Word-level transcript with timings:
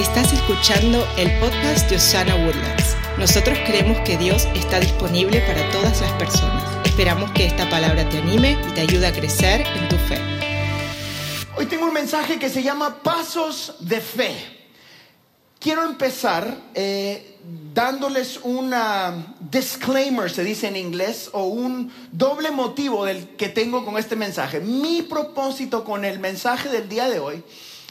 Estás 0.00 0.32
escuchando 0.32 1.06
el 1.18 1.30
podcast 1.40 1.90
de 1.90 1.96
Osana 1.96 2.34
Woodlands. 2.34 2.96
Nosotros 3.18 3.58
creemos 3.66 4.00
que 4.00 4.16
Dios 4.16 4.48
está 4.54 4.80
disponible 4.80 5.42
para 5.42 5.70
todas 5.72 6.00
las 6.00 6.10
personas. 6.12 6.64
Esperamos 6.86 7.30
que 7.32 7.44
esta 7.44 7.68
palabra 7.68 8.08
te 8.08 8.16
anime 8.16 8.56
y 8.66 8.72
te 8.72 8.80
ayude 8.80 9.06
a 9.06 9.12
crecer 9.12 9.60
en 9.60 9.88
tu 9.90 9.96
fe. 9.96 10.18
Hoy 11.54 11.66
tengo 11.66 11.84
un 11.84 11.92
mensaje 11.92 12.38
que 12.38 12.48
se 12.48 12.62
llama 12.62 13.02
Pasos 13.02 13.74
de 13.80 14.00
Fe. 14.00 14.32
Quiero 15.58 15.84
empezar 15.84 16.56
eh, 16.72 17.36
dándoles 17.74 18.40
una 18.42 19.34
disclaimer, 19.38 20.30
se 20.30 20.44
dice 20.44 20.68
en 20.68 20.76
inglés, 20.76 21.28
o 21.34 21.44
un 21.44 21.92
doble 22.10 22.50
motivo 22.50 23.04
del 23.04 23.36
que 23.36 23.50
tengo 23.50 23.84
con 23.84 23.98
este 23.98 24.16
mensaje. 24.16 24.60
Mi 24.60 25.02
propósito 25.02 25.84
con 25.84 26.06
el 26.06 26.20
mensaje 26.20 26.70
del 26.70 26.88
día 26.88 27.10
de 27.10 27.18
hoy 27.18 27.44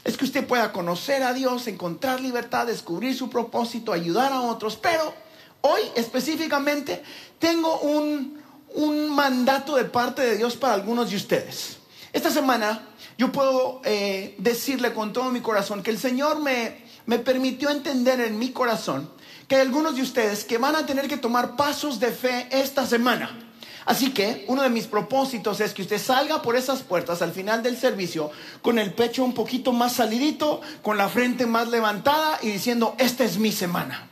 es 0.10 0.18
que 0.18 0.26
usted 0.26 0.46
pueda 0.46 0.72
conocer 0.72 1.24
a 1.24 1.34
Dios, 1.34 1.68
encontrar 1.68 2.20
libertad, 2.20 2.68
descubrir 2.68 3.16
su 3.16 3.30
propósito, 3.30 3.94
ayudar 3.94 4.34
a 4.34 4.42
otros. 4.42 4.76
Pero 4.76 5.14
hoy 5.62 5.82
específicamente 5.96 7.04
tengo 7.38 7.80
un, 7.80 8.42
un 8.74 9.10
mandato 9.10 9.76
de 9.76 9.86
parte 9.86 10.24
de 10.24 10.38
Dios 10.38 10.56
para 10.56 10.74
algunos 10.74 11.12
de 11.12 11.16
ustedes. 11.16 11.78
Esta 12.12 12.32
semana 12.32 12.88
yo 13.18 13.32
puedo 13.32 13.82
eh, 13.86 14.36
decirle 14.40 14.94
con 14.94 15.14
todo 15.14 15.30
mi 15.30 15.42
corazón 15.42 15.84
que 15.84 15.92
el 15.92 16.00
Señor 16.00 16.40
me, 16.40 16.84
me 17.06 17.20
permitió 17.20 17.70
entender 17.70 18.20
en 18.20 18.40
mi 18.40 18.52
corazón 18.52 19.10
que 19.48 19.56
hay 19.56 19.62
algunos 19.62 19.96
de 19.96 20.02
ustedes 20.02 20.44
que 20.44 20.58
van 20.58 20.76
a 20.76 20.86
tener 20.86 21.08
que 21.08 21.18
tomar 21.18 21.56
pasos 21.56 22.00
de 22.00 22.12
fe 22.12 22.48
esta 22.52 22.86
semana. 22.86 23.49
Así 23.90 24.12
que 24.12 24.46
uno 24.48 24.62
de 24.62 24.70
mis 24.70 24.86
propósitos 24.86 25.60
es 25.62 25.74
que 25.74 25.82
usted 25.82 25.98
salga 25.98 26.44
por 26.44 26.56
esas 26.56 26.84
puertas 26.84 27.24
al 27.24 27.32
final 27.32 27.64
del 27.64 27.76
servicio 27.76 28.30
con 28.62 28.78
el 28.78 28.94
pecho 28.94 29.24
un 29.24 29.34
poquito 29.34 29.72
más 29.72 29.94
salidito, 29.94 30.62
con 30.84 30.96
la 30.96 31.10
frente 31.10 31.48
más 31.48 31.70
levantada 31.70 32.38
y 32.44 32.52
diciendo, 32.52 32.94
esta 33.00 33.24
es 33.24 33.40
mi 33.40 33.52
semana. 33.52 34.08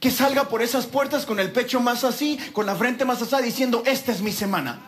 Que 0.00 0.10
salga 0.10 0.48
por 0.48 0.62
esas 0.62 0.86
puertas 0.86 1.26
con 1.26 1.38
el 1.38 1.52
pecho 1.52 1.80
más 1.80 2.02
así, 2.02 2.38
con 2.54 2.64
la 2.64 2.74
frente 2.74 3.04
más 3.04 3.20
así, 3.20 3.44
diciendo, 3.44 3.82
esta 3.84 4.12
es 4.12 4.22
mi 4.22 4.32
semana. 4.32 4.80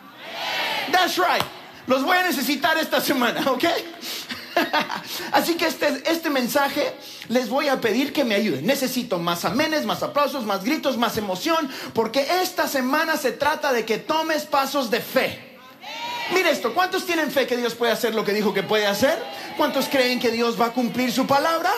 That's 0.91 1.17
right. 1.17 1.45
Los 1.85 2.03
voy 2.03 2.17
a 2.17 2.23
necesitar 2.23 2.75
esta 2.79 2.99
semana, 3.01 3.51
¿ok? 3.51 3.65
Así 5.31 5.55
que 5.55 5.67
este, 5.67 6.03
este 6.05 6.29
mensaje 6.29 6.93
les 7.29 7.49
voy 7.49 7.67
a 7.67 7.81
pedir 7.81 8.13
que 8.13 8.23
me 8.23 8.35
ayuden. 8.35 8.65
Necesito 8.65 9.19
más 9.19 9.45
amenes, 9.45 9.85
más 9.85 10.03
aplausos, 10.03 10.45
más 10.45 10.63
gritos, 10.63 10.97
más 10.97 11.17
emoción, 11.17 11.69
porque 11.93 12.27
esta 12.41 12.67
semana 12.67 13.17
se 13.17 13.31
trata 13.31 13.73
de 13.73 13.85
que 13.85 13.97
tomes 13.97 14.43
pasos 14.43 14.89
de 14.89 15.01
fe. 15.01 15.53
Mire 16.33 16.51
esto, 16.51 16.73
¿cuántos 16.73 17.05
tienen 17.05 17.31
fe 17.31 17.45
que 17.45 17.57
Dios 17.57 17.75
puede 17.75 17.91
hacer 17.91 18.15
lo 18.15 18.23
que 18.23 18.33
dijo 18.33 18.53
que 18.53 18.63
puede 18.63 18.87
hacer? 18.87 19.21
¿Cuántos 19.57 19.87
creen 19.87 20.19
que 20.19 20.31
Dios 20.31 20.59
va 20.59 20.67
a 20.67 20.71
cumplir 20.71 21.11
su 21.11 21.27
palabra? 21.27 21.71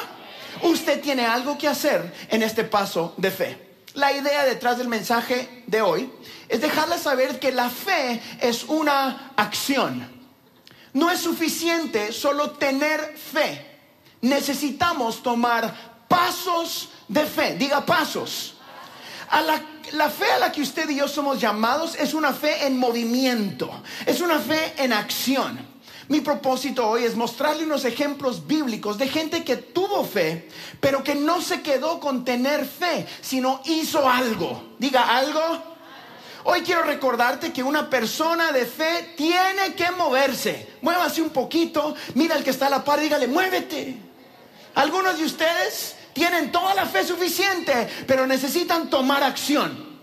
Usted 0.61 1.01
tiene 1.01 1.25
algo 1.25 1.57
que 1.57 1.67
hacer 1.67 2.13
en 2.29 2.43
este 2.43 2.63
paso 2.63 3.13
de 3.17 3.31
fe. 3.31 3.57
La 3.95 4.11
idea 4.11 4.43
detrás 4.43 4.77
del 4.77 4.87
mensaje 4.87 5.63
de 5.67 5.81
hoy 5.81 6.11
es 6.49 6.61
dejarle 6.61 6.97
saber 6.97 7.39
que 7.39 7.51
la 7.51 7.69
fe 7.69 8.21
es 8.41 8.63
una 8.65 9.33
acción. 9.35 10.14
No 10.95 11.11
es 11.11 11.19
suficiente 11.19 12.13
solo 12.13 12.51
tener 12.51 13.17
fe. 13.17 13.65
Necesitamos 14.21 15.21
tomar 15.21 16.05
pasos 16.07 16.88
de 17.09 17.25
fe. 17.25 17.57
Diga 17.57 17.85
pasos. 17.85 18.53
La, 19.29 19.61
la, 19.91 20.09
fe 20.09 20.31
a 20.31 20.39
la 20.39 20.53
que 20.53 20.61
usted 20.61 20.89
y 20.89 20.95
yo 20.95 21.09
somos 21.09 21.41
llamados 21.41 21.95
es 21.95 22.13
una 22.13 22.31
fe 22.31 22.66
en 22.66 22.77
movimiento, 22.77 23.69
es 24.05 24.21
una 24.21 24.39
fe 24.39 24.73
en 24.77 24.93
acción. 24.93 25.59
Mi 26.07 26.21
propósito 26.21 26.88
hoy 26.88 27.03
es 27.03 27.17
mostrarle 27.17 27.66
unos 27.66 27.83
ejemplos 27.83 28.47
bíblicos 28.47 28.97
de 28.97 29.09
gente 29.09 29.43
que 29.43 29.57
tuvo 29.57 30.05
fe, 30.05 30.47
pero 30.79 31.03
que 31.03 31.16
no 31.16 31.41
se 31.41 31.61
quedó 31.61 32.00
con 32.00 32.23
tener 32.23 32.66
fe, 32.66 33.06
sino 33.19 33.59
hizo 33.66 34.09
algo. 34.09 34.75
Diga 34.79 35.17
algo. 35.17 35.75
Hoy 36.47 36.61
quiero 36.61 36.83
recordarte 36.83 37.51
que 37.51 37.63
una 37.63 37.89
persona 37.89 38.51
de 38.51 38.67
fe 38.67 39.13
tiene 39.17 39.73
que 39.73 39.89
moverse. 39.89 40.75
Muévase 40.83 41.19
un 41.23 41.31
poquito, 41.31 41.95
mira 42.13 42.35
al 42.35 42.44
que 42.44 42.51
está 42.51 42.67
a 42.67 42.69
la 42.69 42.83
par, 42.83 43.00
dígale, 43.00 43.28
muévete. 43.28 43.97
Algunos 44.75 45.17
de 45.17 45.25
ustedes 45.25 45.95
tienen 46.13 46.51
toda 46.51 46.75
la 46.75 46.85
fe 46.85 47.03
suficiente, 47.03 47.89
pero 48.06 48.28
necesitan 48.28 48.91
tomar 48.91 49.23
acción. 49.23 50.00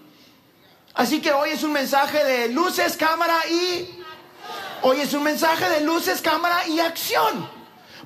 Así 0.95 1.21
que 1.21 1.31
hoy 1.31 1.51
es 1.51 1.63
un 1.63 1.71
mensaje 1.71 2.25
de 2.25 2.49
luces, 2.49 2.97
cámara 2.97 3.39
y... 3.49 4.01
Hoy 4.83 5.01
es 5.01 5.15
un 5.15 5.23
mensaje 5.23 5.71
de 5.71 5.83
luces, 5.83 6.21
cámara 6.21 6.67
y 6.67 6.81
acción. 6.81 7.49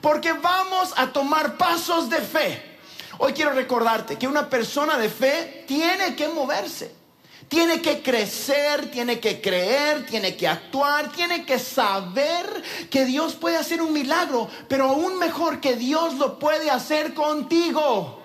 Porque 0.02 0.34
vamos 0.34 0.92
a 0.98 1.06
tomar 1.06 1.56
pasos 1.56 2.10
de 2.10 2.18
fe. 2.18 2.78
Hoy 3.16 3.32
quiero 3.32 3.52
recordarte 3.52 4.18
que 4.18 4.28
una 4.28 4.50
persona 4.50 4.98
de 4.98 5.08
fe 5.08 5.64
tiene 5.66 6.14
que 6.14 6.28
moverse. 6.28 7.05
Tiene 7.48 7.80
que 7.80 8.02
crecer, 8.02 8.90
tiene 8.90 9.20
que 9.20 9.40
creer, 9.40 10.04
tiene 10.06 10.36
que 10.36 10.48
actuar, 10.48 11.12
tiene 11.12 11.44
que 11.44 11.58
saber 11.58 12.44
que 12.90 13.04
Dios 13.04 13.34
puede 13.34 13.56
hacer 13.56 13.80
un 13.80 13.92
milagro, 13.92 14.48
pero 14.68 14.90
aún 14.90 15.18
mejor 15.18 15.60
que 15.60 15.76
Dios 15.76 16.14
lo 16.14 16.38
puede 16.38 16.70
hacer 16.70 17.14
contigo. 17.14 18.22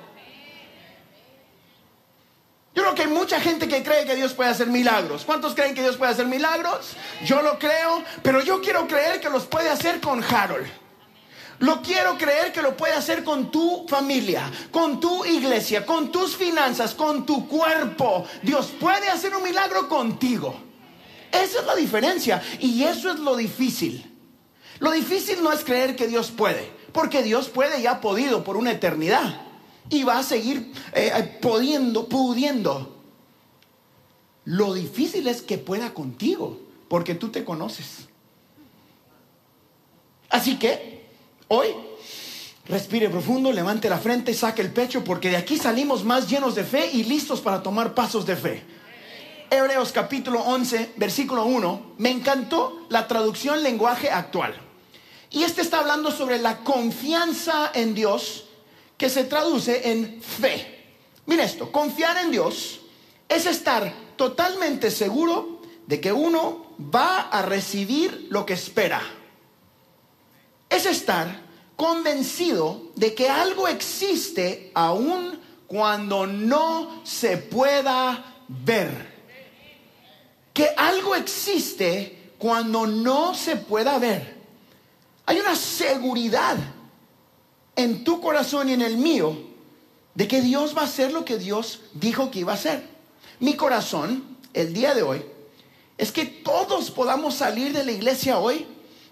Yo 2.73 2.83
creo 2.83 2.95
que 2.95 3.01
hay 3.03 3.09
mucha 3.09 3.39
gente 3.41 3.67
que 3.67 3.83
cree 3.83 4.05
que 4.05 4.15
Dios 4.15 4.33
puede 4.33 4.49
hacer 4.49 4.67
milagros. 4.67 5.23
¿Cuántos 5.25 5.53
creen 5.53 5.75
que 5.75 5.81
Dios 5.81 5.97
puede 5.97 6.13
hacer 6.13 6.25
milagros? 6.25 6.93
Yo 7.23 7.41
lo 7.41 7.59
creo, 7.59 8.03
pero 8.23 8.41
yo 8.41 8.61
quiero 8.61 8.87
creer 8.87 9.19
que 9.19 9.29
los 9.29 9.45
puede 9.45 9.69
hacer 9.69 9.99
con 9.99 10.23
Harold. 10.23 10.80
Lo 11.61 11.79
quiero 11.83 12.17
creer 12.17 12.51
que 12.51 12.63
lo 12.63 12.75
puede 12.75 12.93
hacer 12.93 13.23
con 13.23 13.51
tu 13.51 13.85
familia, 13.87 14.51
con 14.71 14.99
tu 14.99 15.23
iglesia, 15.25 15.85
con 15.85 16.11
tus 16.11 16.35
finanzas, 16.35 16.95
con 16.95 17.23
tu 17.23 17.47
cuerpo. 17.47 18.25
Dios 18.41 18.73
puede 18.79 19.09
hacer 19.09 19.35
un 19.35 19.43
milagro 19.43 19.87
contigo. 19.87 20.55
Esa 21.31 21.59
es 21.59 21.65
la 21.67 21.75
diferencia 21.75 22.41
y 22.59 22.81
eso 22.81 23.11
es 23.11 23.19
lo 23.19 23.35
difícil. 23.35 24.11
Lo 24.79 24.89
difícil 24.91 25.43
no 25.43 25.51
es 25.51 25.63
creer 25.63 25.95
que 25.95 26.07
Dios 26.07 26.31
puede, 26.31 26.71
porque 26.91 27.21
Dios 27.21 27.49
puede 27.49 27.79
y 27.79 27.85
ha 27.85 28.01
podido 28.01 28.43
por 28.43 28.57
una 28.57 28.71
eternidad 28.71 29.41
y 29.87 30.03
va 30.03 30.17
a 30.17 30.23
seguir 30.23 30.73
eh, 30.93 31.11
eh, 31.15 31.37
pudiendo, 31.39 32.09
pudiendo. 32.09 32.97
Lo 34.45 34.73
difícil 34.73 35.27
es 35.27 35.43
que 35.43 35.59
pueda 35.59 35.93
contigo, 35.93 36.59
porque 36.87 37.13
tú 37.13 37.29
te 37.29 37.45
conoces. 37.45 38.07
Así 40.27 40.57
que 40.57 40.90
Hoy, 41.53 41.75
respire 42.65 43.09
profundo, 43.09 43.51
levante 43.51 43.89
la 43.89 43.97
frente, 43.97 44.33
saque 44.33 44.61
el 44.61 44.71
pecho, 44.71 45.03
porque 45.03 45.29
de 45.29 45.35
aquí 45.35 45.57
salimos 45.57 46.05
más 46.05 46.29
llenos 46.29 46.55
de 46.55 46.63
fe 46.63 46.89
y 46.93 47.03
listos 47.03 47.41
para 47.41 47.61
tomar 47.61 47.93
pasos 47.93 48.25
de 48.25 48.37
fe. 48.37 48.63
Hebreos 49.49 49.91
capítulo 49.91 50.39
11, 50.39 50.93
versículo 50.95 51.43
1, 51.43 51.95
me 51.97 52.09
encantó 52.09 52.85
la 52.87 53.05
traducción 53.05 53.63
lenguaje 53.63 54.09
actual. 54.09 54.55
Y 55.29 55.43
este 55.43 55.61
está 55.61 55.79
hablando 55.79 56.09
sobre 56.09 56.39
la 56.39 56.59
confianza 56.59 57.71
en 57.73 57.95
Dios 57.95 58.45
que 58.95 59.09
se 59.09 59.25
traduce 59.25 59.91
en 59.91 60.21
fe. 60.21 60.85
Mira 61.25 61.43
esto, 61.43 61.69
confiar 61.69 62.15
en 62.15 62.31
Dios 62.31 62.79
es 63.27 63.45
estar 63.45 63.93
totalmente 64.15 64.89
seguro 64.89 65.59
de 65.85 65.99
que 65.99 66.13
uno 66.13 66.77
va 66.79 67.23
a 67.23 67.41
recibir 67.41 68.27
lo 68.29 68.45
que 68.45 68.53
espera 68.53 69.01
es 70.71 70.85
estar 70.85 71.41
convencido 71.75 72.91
de 72.95 73.13
que 73.13 73.29
algo 73.29 73.67
existe 73.67 74.71
aun 74.73 75.37
cuando 75.67 76.25
no 76.25 77.01
se 77.03 77.37
pueda 77.37 78.43
ver. 78.47 79.11
Que 80.53 80.69
algo 80.77 81.13
existe 81.13 82.33
cuando 82.37 82.87
no 82.87 83.35
se 83.35 83.57
pueda 83.57 83.99
ver. 83.99 84.37
Hay 85.25 85.39
una 85.39 85.55
seguridad 85.55 86.57
en 87.75 88.03
tu 88.05 88.21
corazón 88.21 88.69
y 88.69 88.73
en 88.73 88.81
el 88.81 88.97
mío 88.97 89.37
de 90.15 90.27
que 90.27 90.41
Dios 90.41 90.75
va 90.75 90.81
a 90.81 90.85
hacer 90.85 91.11
lo 91.11 91.25
que 91.25 91.37
Dios 91.37 91.81
dijo 91.93 92.31
que 92.31 92.39
iba 92.39 92.53
a 92.53 92.55
hacer. 92.55 92.87
Mi 93.39 93.55
corazón, 93.55 94.37
el 94.53 94.73
día 94.73 94.93
de 94.93 95.03
hoy, 95.03 95.25
es 95.97 96.13
que 96.13 96.25
todos 96.25 96.91
podamos 96.91 97.35
salir 97.35 97.73
de 97.73 97.83
la 97.83 97.91
iglesia 97.91 98.39
hoy 98.39 98.65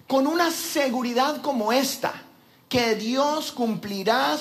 con 0.10 0.26
una 0.26 0.50
seguridad 0.50 1.40
como 1.40 1.72
esta, 1.72 2.12
que 2.68 2.96
Dios 2.96 3.52
cumplirá 3.52 4.36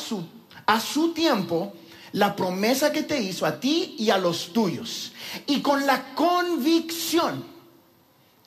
a 0.64 0.80
su 0.80 1.12
tiempo 1.12 1.74
la 2.12 2.34
promesa 2.34 2.90
que 2.90 3.02
te 3.02 3.20
hizo 3.20 3.44
a 3.44 3.60
ti 3.60 3.94
y 3.98 4.08
a 4.08 4.16
los 4.16 4.54
tuyos. 4.54 5.12
Y 5.46 5.60
con 5.60 5.86
la 5.86 6.14
convicción 6.14 7.44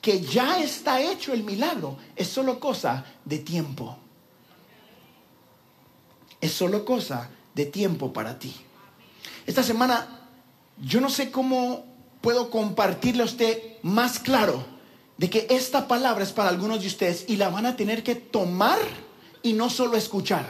que 0.00 0.20
ya 0.20 0.58
está 0.58 1.00
hecho 1.00 1.32
el 1.32 1.44
milagro, 1.44 1.96
es 2.16 2.26
solo 2.26 2.58
cosa 2.58 3.04
de 3.24 3.38
tiempo. 3.38 3.96
Es 6.40 6.50
solo 6.50 6.84
cosa 6.84 7.30
de 7.54 7.66
tiempo 7.66 8.12
para 8.12 8.36
ti. 8.36 8.52
Esta 9.46 9.62
semana 9.62 10.26
yo 10.76 11.00
no 11.00 11.08
sé 11.08 11.30
cómo 11.30 11.84
puedo 12.20 12.50
compartirle 12.50 13.22
a 13.22 13.26
usted 13.26 13.80
más 13.82 14.18
claro 14.18 14.71
de 15.22 15.30
que 15.30 15.46
esta 15.50 15.86
palabra 15.86 16.24
es 16.24 16.32
para 16.32 16.48
algunos 16.48 16.80
de 16.80 16.88
ustedes 16.88 17.26
y 17.28 17.36
la 17.36 17.48
van 17.48 17.64
a 17.64 17.76
tener 17.76 18.02
que 18.02 18.16
tomar 18.16 18.80
y 19.40 19.52
no 19.52 19.70
solo 19.70 19.96
escuchar. 19.96 20.44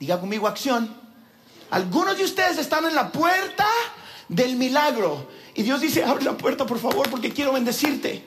Diga 0.00 0.18
conmigo 0.18 0.48
acción. 0.48 0.92
Algunos 1.70 2.18
de 2.18 2.24
ustedes 2.24 2.58
están 2.58 2.84
en 2.84 2.96
la 2.96 3.12
puerta 3.12 3.64
del 4.28 4.56
milagro 4.56 5.28
y 5.54 5.62
Dios 5.62 5.80
dice, 5.80 6.02
abre 6.02 6.24
la 6.24 6.36
puerta 6.36 6.66
por 6.66 6.80
favor 6.80 7.08
porque 7.08 7.32
quiero 7.32 7.52
bendecirte. 7.52 8.24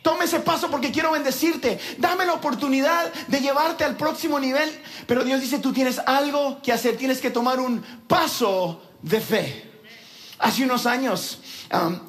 Tome 0.00 0.24
ese 0.24 0.40
paso 0.40 0.70
porque 0.70 0.90
quiero 0.90 1.12
bendecirte. 1.12 1.78
Dame 1.98 2.24
la 2.24 2.32
oportunidad 2.32 3.12
de 3.28 3.40
llevarte 3.40 3.84
al 3.84 3.98
próximo 3.98 4.40
nivel. 4.40 4.70
Pero 5.06 5.22
Dios 5.22 5.38
dice, 5.42 5.58
tú 5.58 5.74
tienes 5.74 5.98
algo 5.98 6.62
que 6.62 6.72
hacer. 6.72 6.96
Tienes 6.96 7.20
que 7.20 7.28
tomar 7.30 7.60
un 7.60 7.82
paso 8.08 8.80
de 9.02 9.20
fe. 9.20 9.70
Hace 10.38 10.64
unos 10.64 10.86
años, 10.86 11.40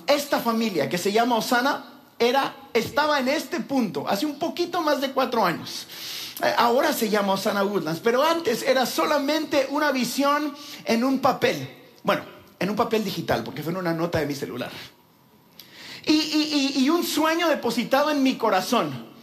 esta 0.08 0.40
familia 0.40 0.88
que 0.88 0.98
se 0.98 1.12
llama 1.12 1.36
Osana 1.36 1.92
era, 2.20 2.56
estaba 2.74 3.20
en 3.20 3.28
este 3.28 3.60
punto, 3.60 4.08
hace 4.08 4.26
un 4.26 4.40
poquito 4.40 4.82
más 4.82 5.02
de 5.02 5.12
cuatro 5.12 5.46
años. 5.46 5.88
Eh, 6.44 6.54
ahora 6.58 6.94
se 6.94 7.10
llama 7.10 7.34
Osana 7.34 7.64
Woodlands, 7.64 8.02
pero 8.04 8.24
antes 8.24 8.64
era 8.64 8.86
solamente 8.86 9.68
una 9.70 9.92
visión 9.92 10.56
en 10.84 11.04
un 11.04 11.20
papel. 11.20 11.70
Bueno, 12.04 12.24
en 12.60 12.70
un 12.70 12.76
papel 12.76 13.04
digital, 13.04 13.44
porque 13.44 13.64
fue 13.64 13.72
en 13.72 13.78
una 13.78 13.94
nota 13.94 14.20
de 14.20 14.26
mi 14.26 14.36
celular 14.36 14.72
y, 16.06 16.90
un 16.90 17.04
sueño 17.04 17.48
depositado 17.50 18.12
en 18.12 18.24
mi 18.24 18.36
corazón. 18.36 19.14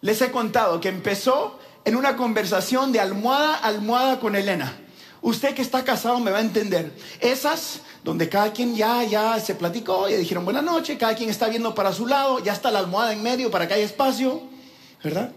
Les 0.00 0.20
he 0.22 0.30
contado 0.30 0.80
que 0.80 0.88
empezó 0.88 1.58
en 1.84 1.96
una 1.96 2.16
conversación 2.16 2.92
de 2.92 3.00
almohada 3.00 3.56
a 3.56 3.66
almohada 3.66 4.20
con 4.20 4.36
Elena. 4.36 4.76
Usted 5.22 5.54
que 5.54 5.62
está 5.62 5.84
casado 5.84 6.20
me 6.20 6.30
va 6.30 6.38
a 6.38 6.42
entender. 6.42 6.92
Esas 7.20 7.80
donde 8.04 8.28
cada 8.28 8.52
quien 8.52 8.76
ya, 8.76 9.02
ya 9.02 9.40
se 9.40 9.54
platicó, 9.54 10.08
ya 10.08 10.16
dijeron 10.16 10.44
buena 10.44 10.62
noche, 10.62 10.96
cada 10.96 11.14
quien 11.16 11.28
está 11.28 11.48
viendo 11.48 11.74
para 11.74 11.92
su 11.92 12.06
lado, 12.06 12.38
ya 12.38 12.52
está 12.52 12.70
la 12.70 12.78
almohada 12.78 13.12
en 13.12 13.22
medio 13.22 13.50
para 13.50 13.66
que 13.66 13.74
haya 13.74 13.84
espacio, 13.84 14.42
¿verdad? 15.02 15.32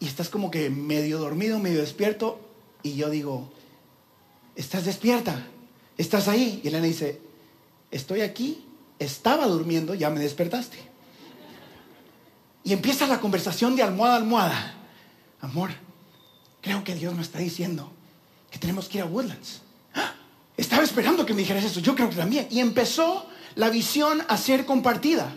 Y 0.00 0.06
estás 0.06 0.28
como 0.28 0.50
que 0.50 0.70
medio 0.70 1.18
dormido, 1.18 1.58
medio 1.58 1.80
despierto, 1.80 2.40
y 2.82 2.96
yo 2.96 3.10
digo, 3.10 3.52
¿estás 4.56 4.84
despierta? 4.84 5.46
¿Estás 5.96 6.28
ahí? 6.28 6.60
Y 6.62 6.68
Elena 6.68 6.86
dice, 6.86 7.20
estoy 7.90 8.22
aquí, 8.22 8.64
estaba 8.98 9.46
durmiendo, 9.46 9.94
ya 9.94 10.10
me 10.10 10.20
despertaste. 10.20 10.78
Y 12.64 12.72
empieza 12.72 13.06
la 13.06 13.20
conversación 13.20 13.76
de 13.76 13.82
almohada 13.82 14.14
a 14.14 14.18
almohada. 14.18 14.74
Amor, 15.40 15.70
creo 16.66 16.82
que 16.82 16.96
Dios 16.96 17.14
me 17.14 17.22
está 17.22 17.38
diciendo 17.38 17.92
que 18.50 18.58
tenemos 18.58 18.88
que 18.88 18.98
ir 18.98 19.04
a 19.04 19.06
Woodlands. 19.06 19.60
¡Ah! 19.94 20.14
Estaba 20.56 20.82
esperando 20.82 21.24
que 21.24 21.32
me 21.32 21.42
dijeras 21.42 21.62
eso, 21.62 21.78
yo 21.78 21.94
creo 21.94 22.10
que 22.10 22.16
también. 22.16 22.48
Y 22.50 22.58
empezó 22.58 23.24
la 23.54 23.70
visión 23.70 24.20
a 24.26 24.36
ser 24.36 24.66
compartida. 24.66 25.32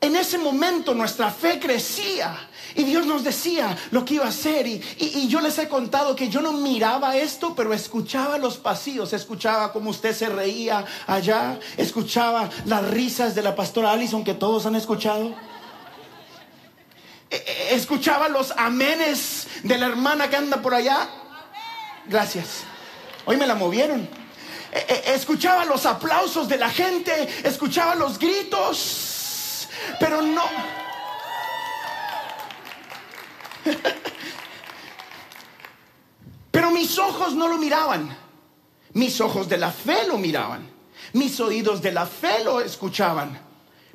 En 0.00 0.16
ese 0.16 0.36
momento 0.38 0.94
nuestra 0.94 1.30
fe 1.30 1.60
crecía 1.60 2.36
y 2.74 2.82
Dios 2.82 3.06
nos 3.06 3.22
decía 3.22 3.76
lo 3.92 4.04
que 4.04 4.14
iba 4.14 4.24
a 4.24 4.30
hacer. 4.30 4.66
Y, 4.66 5.28
yo 5.28 5.40
les 5.40 5.56
he 5.58 5.68
contado 5.68 6.16
que 6.16 6.28
yo 6.28 6.40
no 6.40 6.54
miraba 6.54 7.16
esto, 7.16 7.54
pero 7.54 7.72
escuchaba 7.72 8.36
los 8.36 8.56
pasillos, 8.56 9.12
escuchaba 9.12 9.72
cómo 9.72 9.90
usted 9.90 10.12
se 10.12 10.28
reía 10.28 10.84
allá, 11.06 11.60
escuchaba 11.76 12.50
las 12.64 12.90
risas 12.90 13.36
de 13.36 13.42
la 13.42 13.54
pastora 13.54 13.92
Allison 13.92 14.24
que 14.24 14.34
todos 14.34 14.66
han 14.66 14.74
escuchado. 14.74 15.36
E, 17.70 17.74
e, 17.74 17.76
escuchaba 17.76 18.28
los 18.28 18.52
amenes 18.56 19.46
de 19.62 19.78
la 19.78 19.86
hermana 19.86 20.28
que 20.28 20.36
anda 20.36 20.60
por 20.60 20.74
allá. 20.74 21.08
Gracias. 22.06 22.64
Hoy 23.24 23.36
me 23.36 23.46
la 23.46 23.54
movieron. 23.54 24.08
E, 24.72 25.14
escuchaba 25.14 25.64
los 25.64 25.86
aplausos 25.86 26.48
de 26.48 26.56
la 26.56 26.70
gente, 26.70 27.28
escuchaba 27.44 27.94
los 27.94 28.18
gritos 28.18 29.18
pero 29.98 30.22
no. 30.22 30.44
Pero 36.50 36.70
mis 36.72 36.98
ojos 36.98 37.34
no 37.34 37.48
lo 37.48 37.58
miraban. 37.58 38.16
Mis 38.92 39.20
ojos 39.20 39.48
de 39.48 39.56
la 39.56 39.70
fe 39.70 40.06
lo 40.08 40.18
miraban. 40.18 40.68
Mis 41.12 41.38
oídos 41.40 41.80
de 41.80 41.92
la 41.92 42.06
fe 42.06 42.42
lo 42.44 42.60
escuchaban. 42.60 43.49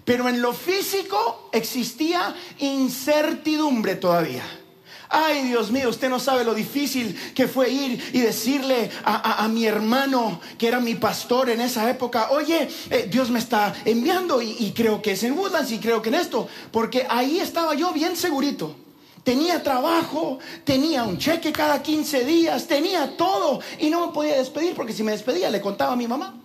Pero 0.06 0.30
en 0.30 0.42
lo 0.42 0.54
físico 0.54 1.50
existía 1.52 2.36
incertidumbre 2.60 3.96
todavía. 3.96 4.44
Ay, 5.10 5.44
Dios 5.44 5.72
mío, 5.72 5.90
usted 5.90 6.10
no 6.10 6.20
sabe 6.20 6.44
lo 6.44 6.54
difícil 6.54 7.18
que 7.34 7.48
fue 7.48 7.70
ir 7.70 8.12
y 8.14 8.20
decirle 8.20 8.90
a, 9.04 9.48
mi 9.48 9.66
hermano, 9.66 10.40
que 10.58 10.68
era 10.68 10.80
mi 10.80 10.96
pastor 10.96 11.50
en 11.50 11.62
esa 11.62 11.90
época, 11.90 12.32
oye, 12.32 12.68
eh, 12.90 13.08
Dios 13.10 13.30
me 13.30 13.40
está 13.40 13.74
enviando 13.86 14.42
y, 14.42 14.74
creo 14.76 15.02
que 15.02 15.12
es 15.12 15.24
en 15.24 15.38
Woodlands 15.38 15.72
y 15.72 15.80
creo 15.80 16.02
que 16.02 16.10
en 16.10 16.16
esto, 16.16 16.48
porque 16.72 17.06
ahí 17.10 17.40
estaba 17.40 17.76
yo 17.76 17.92
bien 17.94 18.16
segurito. 18.16 18.76
Tenía 19.24 19.64
trabajo, 19.64 20.38
tenía 20.64 21.04
un 21.04 21.18
cheque 21.18 21.52
cada 21.52 21.82
15 21.82 22.26
días, 22.26 22.68
tenía 22.68 23.18
todo 23.18 23.60
y 23.80 23.90
no 23.90 24.08
me 24.08 24.14
podía 24.14 24.38
despedir 24.38 24.76
porque 24.76 24.94
si 24.94 25.02
me 25.02 25.14
despedía 25.14 25.50
le 25.50 25.62
contaba 25.62 25.94
a 25.94 25.96
mi 25.96 26.08
mamá. 26.08 26.36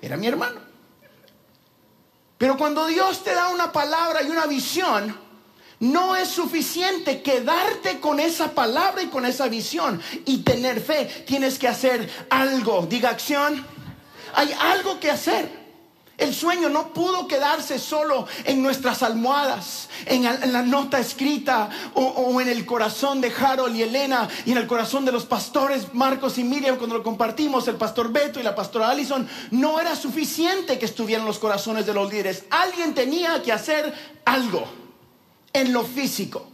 Era 0.00 0.16
mi 0.16 0.26
hermano. 0.26 0.71
Pero 2.42 2.56
cuando 2.56 2.88
Dios 2.88 3.22
te 3.22 3.32
da 3.32 3.50
una 3.50 3.70
palabra 3.70 4.20
y 4.20 4.28
una 4.28 4.46
visión, 4.46 5.16
no 5.78 6.16
es 6.16 6.26
suficiente 6.26 7.22
quedarte 7.22 8.00
con 8.00 8.18
esa 8.18 8.50
palabra 8.50 9.00
y 9.00 9.06
con 9.06 9.24
esa 9.24 9.46
visión 9.46 10.02
y 10.24 10.38
tener 10.38 10.80
fe. 10.80 11.04
Tienes 11.24 11.56
que 11.56 11.68
hacer 11.68 12.10
algo. 12.30 12.84
Diga 12.86 13.10
acción. 13.10 13.64
Hay 14.34 14.52
algo 14.58 14.98
que 14.98 15.12
hacer. 15.12 15.61
El 16.22 16.32
sueño 16.32 16.68
no 16.68 16.92
pudo 16.92 17.26
quedarse 17.26 17.80
solo 17.80 18.28
en 18.44 18.62
nuestras 18.62 19.02
almohadas, 19.02 19.88
en, 20.06 20.22
la 20.22 20.62
nota 20.62 21.00
escrita 21.00 21.68
o, 21.94 22.40
en 22.40 22.46
el 22.46 22.64
corazón 22.64 23.20
de 23.20 23.32
Harold 23.36 23.74
y 23.74 23.82
Elena 23.82 24.28
y 24.46 24.52
en 24.52 24.58
el 24.58 24.68
corazón 24.68 25.04
de 25.04 25.10
los 25.10 25.26
pastores 25.26 25.92
Marcos 25.94 26.38
y 26.38 26.44
Miriam 26.44 26.76
cuando 26.76 26.96
lo 26.96 27.02
compartimos, 27.02 27.66
el 27.66 27.74
pastor 27.74 28.12
Beto 28.12 28.38
y 28.38 28.44
la 28.44 28.54
pastora 28.54 28.90
Allison. 28.90 29.28
No 29.50 29.80
era 29.80 29.96
suficiente 29.96 30.78
que 30.78 30.84
estuvieran 30.84 31.26
los 31.26 31.40
corazones 31.40 31.86
de 31.86 31.94
los 31.94 32.08
líderes. 32.08 32.44
Alguien 32.50 32.94
tenía 32.94 33.42
que 33.42 33.50
hacer 33.50 33.92
algo 34.24 34.62
en 35.52 35.72
lo 35.72 35.82
físico. 35.82 36.46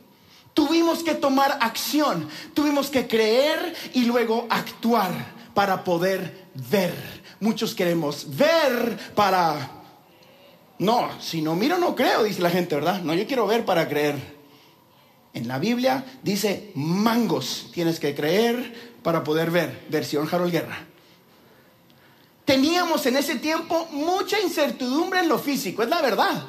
Tuvimos 0.54 1.04
que 1.04 1.14
tomar 1.14 1.58
acción, 1.60 2.26
tuvimos 2.54 2.88
que 2.88 3.06
creer 3.06 3.76
y 3.92 4.06
luego 4.06 4.46
actuar 4.48 5.12
para 5.52 5.84
poder 5.84 6.46
ver. 6.70 7.17
Muchos 7.40 7.74
queremos 7.74 8.36
ver 8.36 8.98
para... 9.14 9.70
No, 10.78 11.10
si 11.20 11.42
no 11.42 11.56
miro 11.56 11.78
no 11.78 11.94
creo, 11.94 12.24
dice 12.24 12.40
la 12.40 12.50
gente, 12.50 12.74
¿verdad? 12.74 13.02
No, 13.02 13.14
yo 13.14 13.26
quiero 13.26 13.46
ver 13.46 13.64
para 13.64 13.88
creer. 13.88 14.38
En 15.34 15.48
la 15.48 15.58
Biblia 15.58 16.04
dice 16.22 16.72
mangos, 16.74 17.70
tienes 17.72 18.00
que 18.00 18.14
creer 18.14 18.92
para 19.02 19.24
poder 19.24 19.50
ver. 19.50 19.86
Versión 19.88 20.28
Harold 20.30 20.52
Guerra. 20.52 20.78
Teníamos 22.44 23.04
en 23.06 23.16
ese 23.16 23.36
tiempo 23.36 23.86
mucha 23.90 24.40
incertidumbre 24.40 25.20
en 25.20 25.28
lo 25.28 25.38
físico, 25.38 25.82
es 25.82 25.88
la 25.88 26.00
verdad. 26.00 26.44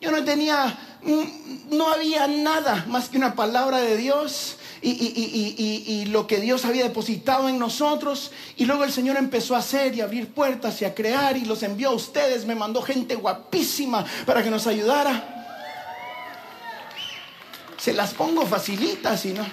Yo 0.00 0.10
no 0.10 0.22
tenía, 0.24 0.78
mm, 1.02 1.76
no 1.76 1.88
había 1.90 2.26
nada 2.26 2.84
más 2.86 3.08
que 3.08 3.16
una 3.16 3.34
palabra 3.34 3.78
de 3.78 3.96
Dios 3.96 4.58
y, 4.82 6.04
lo 6.06 6.26
que 6.26 6.38
Dios 6.38 6.64
había 6.64 6.84
depositado 6.84 7.48
en 7.48 7.58
nosotros. 7.58 8.32
Y 8.56 8.64
luego 8.64 8.84
el 8.84 8.92
Señor 8.92 9.16
empezó 9.16 9.54
a 9.54 9.58
hacer 9.58 9.94
y 9.94 10.00
abrir 10.00 10.32
puertas 10.32 10.80
y 10.82 10.84
a 10.84 10.94
crear 10.94 11.36
y 11.36 11.44
los 11.44 11.62
envió 11.62 11.90
a 11.90 11.94
ustedes. 11.94 12.44
Me 12.44 12.54
mandó 12.54 12.82
gente 12.82 13.14
guapísima 13.14 14.04
para 14.24 14.42
que 14.42 14.50
nos 14.50 14.66
ayudara. 14.66 15.32
Se 17.78 17.92
las 17.92 18.14
pongo 18.14 18.46
facilitas 18.46 19.24
y 19.26 19.32
no. 19.32 19.46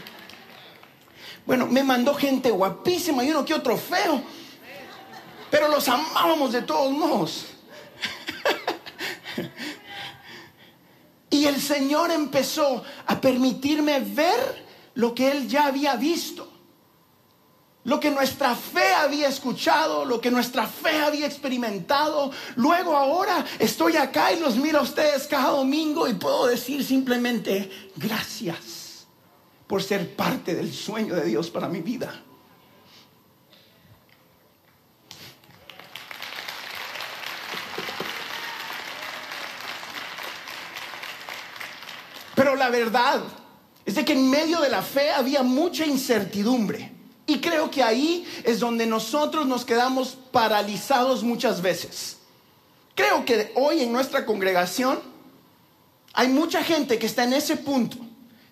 Bueno, 1.45 1.67
me 1.67 1.83
mandó 1.83 2.13
gente 2.13 2.51
guapísima 2.51 3.23
y 3.23 3.31
uno 3.31 3.43
que 3.43 3.53
otro 3.53 3.77
feo. 3.77 4.21
Pero 5.51 5.67
los 5.67 5.87
amábamos 5.87 6.51
de 6.51 6.61
todos 6.61 6.91
modos. 6.91 7.45
Y 11.33 11.47
el 11.47 11.59
Señor 11.59 12.11
empezó 12.11 12.83
a 13.07 13.19
permitirme 13.19 13.99
ver 14.01 14.62
lo 14.95 15.13
que 15.13 15.31
Él 15.31 15.47
ya 15.47 15.67
había 15.67 15.95
visto. 15.95 16.49
Lo 17.85 17.99
que 17.99 18.11
nuestra 18.11 18.55
fe 18.55 18.93
había 18.93 19.27
escuchado, 19.27 20.05
lo 20.05 20.21
que 20.21 20.31
nuestra 20.31 20.67
fe 20.67 21.01
había 21.01 21.25
experimentado. 21.25 22.31
Luego 22.55 22.95
ahora 22.95 23.45
estoy 23.59 23.97
acá 23.97 24.31
y 24.31 24.39
los 24.39 24.55
miro 24.55 24.79
a 24.79 24.83
ustedes 24.83 25.27
cada 25.27 25.49
domingo 25.49 26.07
y 26.07 26.13
puedo 26.13 26.47
decir 26.47 26.83
simplemente 26.85 27.69
gracias 27.97 29.05
por 29.67 29.83
ser 29.83 30.15
parte 30.15 30.55
del 30.55 30.73
sueño 30.73 31.13
de 31.15 31.25
Dios 31.25 31.49
para 31.49 31.67
mi 31.67 31.81
vida. 31.81 32.23
Pero 42.35 42.55
la 42.55 42.69
verdad 42.69 43.21
es 43.85 43.95
de 43.95 44.05
que 44.05 44.13
en 44.13 44.29
medio 44.29 44.61
de 44.61 44.69
la 44.69 44.81
fe 44.81 45.11
había 45.11 45.43
mucha 45.43 45.85
incertidumbre. 45.85 46.91
Y 47.25 47.39
creo 47.39 47.71
que 47.71 47.83
ahí 47.83 48.25
es 48.43 48.59
donde 48.59 48.85
nosotros 48.85 49.45
nos 49.45 49.65
quedamos 49.65 50.17
paralizados 50.31 51.23
muchas 51.23 51.61
veces. 51.61 52.17
Creo 52.95 53.25
que 53.25 53.51
hoy 53.55 53.81
en 53.81 53.91
nuestra 53.91 54.25
congregación 54.25 54.99
hay 56.13 56.27
mucha 56.27 56.63
gente 56.63 56.99
que 56.99 57.05
está 57.05 57.23
en 57.23 57.33
ese 57.33 57.57
punto. 57.57 57.97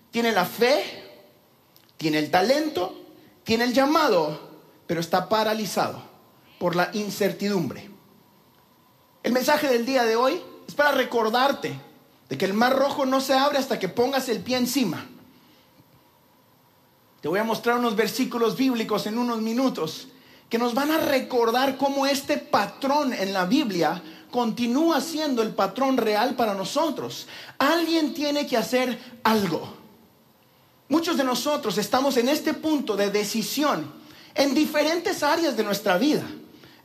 Tiene 0.09 0.31
la 0.31 0.45
fe, 0.45 0.83
tiene 1.97 2.19
el 2.19 2.31
talento, 2.31 3.01
tiene 3.43 3.65
el 3.65 3.73
llamado, 3.73 4.50
pero 4.88 5.00
está 5.00 5.29
paralizado 5.29 6.01
por 6.59 6.75
la 6.75 6.89
incertidumbre. 6.93 7.89
El 9.23 9.33
mensaje 9.33 9.67
del 9.67 9.85
día 9.85 10.03
de 10.03 10.15
hoy 10.15 10.41
es 10.67 10.73
para 10.73 10.91
recordarte 10.91 11.79
de 12.29 12.38
que 12.38 12.45
el 12.45 12.53
mar 12.53 12.75
rojo 12.75 13.05
no 13.05 13.21
se 13.21 13.33
abre 13.33 13.57
hasta 13.57 13.77
que 13.77 13.89
pongas 13.89 14.29
el 14.29 14.39
pie 14.39 14.57
encima. 14.57 15.07
Te 17.21 17.27
voy 17.27 17.39
a 17.39 17.43
mostrar 17.43 17.77
unos 17.77 17.95
versículos 17.95 18.57
bíblicos 18.57 19.05
en 19.05 19.17
unos 19.17 19.41
minutos 19.41 20.07
que 20.49 20.57
nos 20.57 20.73
van 20.73 20.91
a 20.91 20.97
recordar 20.97 21.77
cómo 21.77 22.05
este 22.05 22.37
patrón 22.37 23.13
en 23.13 23.31
la 23.31 23.45
Biblia 23.45 24.01
continúa 24.31 24.99
siendo 25.01 25.41
el 25.41 25.53
patrón 25.53 25.97
real 25.97 26.35
para 26.35 26.53
nosotros. 26.53 27.27
Alguien 27.57 28.13
tiene 28.13 28.47
que 28.47 28.57
hacer 28.57 28.99
algo. 29.23 29.81
Muchos 30.89 31.15
de 31.15 31.23
nosotros 31.23 31.77
estamos 31.77 32.17
en 32.17 32.27
este 32.27 32.53
punto 32.53 32.97
de 32.97 33.11
decisión 33.11 33.93
en 34.33 34.53
diferentes 34.53 35.23
áreas 35.23 35.55
de 35.55 35.63
nuestra 35.63 35.97
vida. 35.97 36.25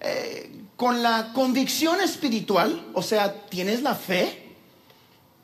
Eh, 0.00 0.52
con 0.76 1.02
la 1.02 1.32
convicción 1.32 2.00
espiritual, 2.02 2.88
o 2.92 3.02
sea, 3.02 3.46
tienes 3.46 3.82
la 3.82 3.94
fe, 3.94 4.54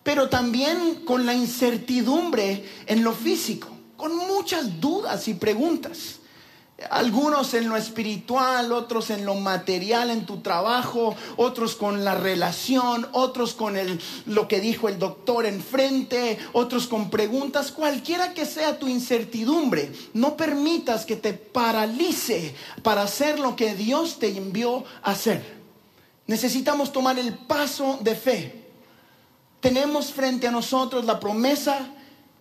pero 0.03 0.29
también 0.29 1.05
con 1.07 1.25
la 1.25 1.33
incertidumbre 1.33 2.69
en 2.87 3.03
lo 3.03 3.15
físico, 3.15 3.69
con 4.03 4.17
muchas 4.17 4.81
dudas 4.81 5.29
y 5.29 5.35
preguntas. 5.35 6.17
Algunos 6.91 7.55
en 7.55 7.69
lo 7.69 7.77
espiritual, 7.77 8.73
otros 8.73 9.11
en 9.11 9.25
lo 9.25 9.37
material, 9.37 10.11
en 10.11 10.27
tu 10.27 10.41
trabajo, 10.41 11.15
otros 11.37 11.77
con 11.77 12.05
la 12.05 12.17
relación, 12.17 13.07
otros 13.13 13.55
con 13.55 13.77
el, 13.77 14.01
lo 14.27 14.49
que 14.49 14.61
dijo 14.61 14.89
el 14.89 14.99
doctor 14.99 15.47
enfrente, 15.47 16.37
otros 16.53 16.89
con 16.89 17.11
preguntas, 17.11 17.71
cualquiera 17.71 18.35
que 18.35 18.45
sea 18.45 18.77
tu 18.77 18.89
incertidumbre, 18.89 19.93
no 20.15 20.37
permitas 20.37 21.07
que 21.07 21.15
te 21.15 21.33
paralice 21.33 22.57
para 22.83 23.03
hacer 23.03 23.39
lo 23.39 23.55
que 23.55 23.77
Dios 23.77 24.19
te 24.19 24.37
envió 24.37 24.85
a 25.05 25.13
hacer. 25.13 25.45
Necesitamos 26.27 26.93
tomar 26.93 27.21
el 27.21 27.35
paso 27.35 28.01
de 28.01 28.17
fe. 28.17 28.65
Tenemos 29.61 30.07
frente 30.13 30.49
a 30.49 30.51
nosotros 30.51 31.05
la 31.05 31.21
promesa, 31.21 31.89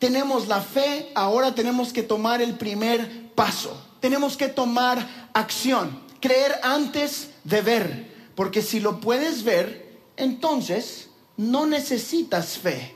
tenemos 0.02 0.50
la 0.50 0.60
fe, 0.60 1.14
ahora 1.16 1.56
tenemos 1.56 1.94
que 1.94 2.04
tomar 2.04 2.42
el 2.42 2.58
primer 2.58 3.32
paso 3.34 3.88
tenemos 4.02 4.36
que 4.36 4.50
tomar 4.50 5.30
acción, 5.34 6.02
creer 6.20 6.60
antes 6.64 7.30
de 7.46 7.62
ver, 7.62 8.32
porque 8.36 8.62
si 8.62 8.82
lo 8.82 9.00
puedes 9.00 9.44
ver, 9.44 10.02
entonces 10.18 11.10
no 11.38 11.66
necesitas 11.66 12.58
fe. 12.58 12.96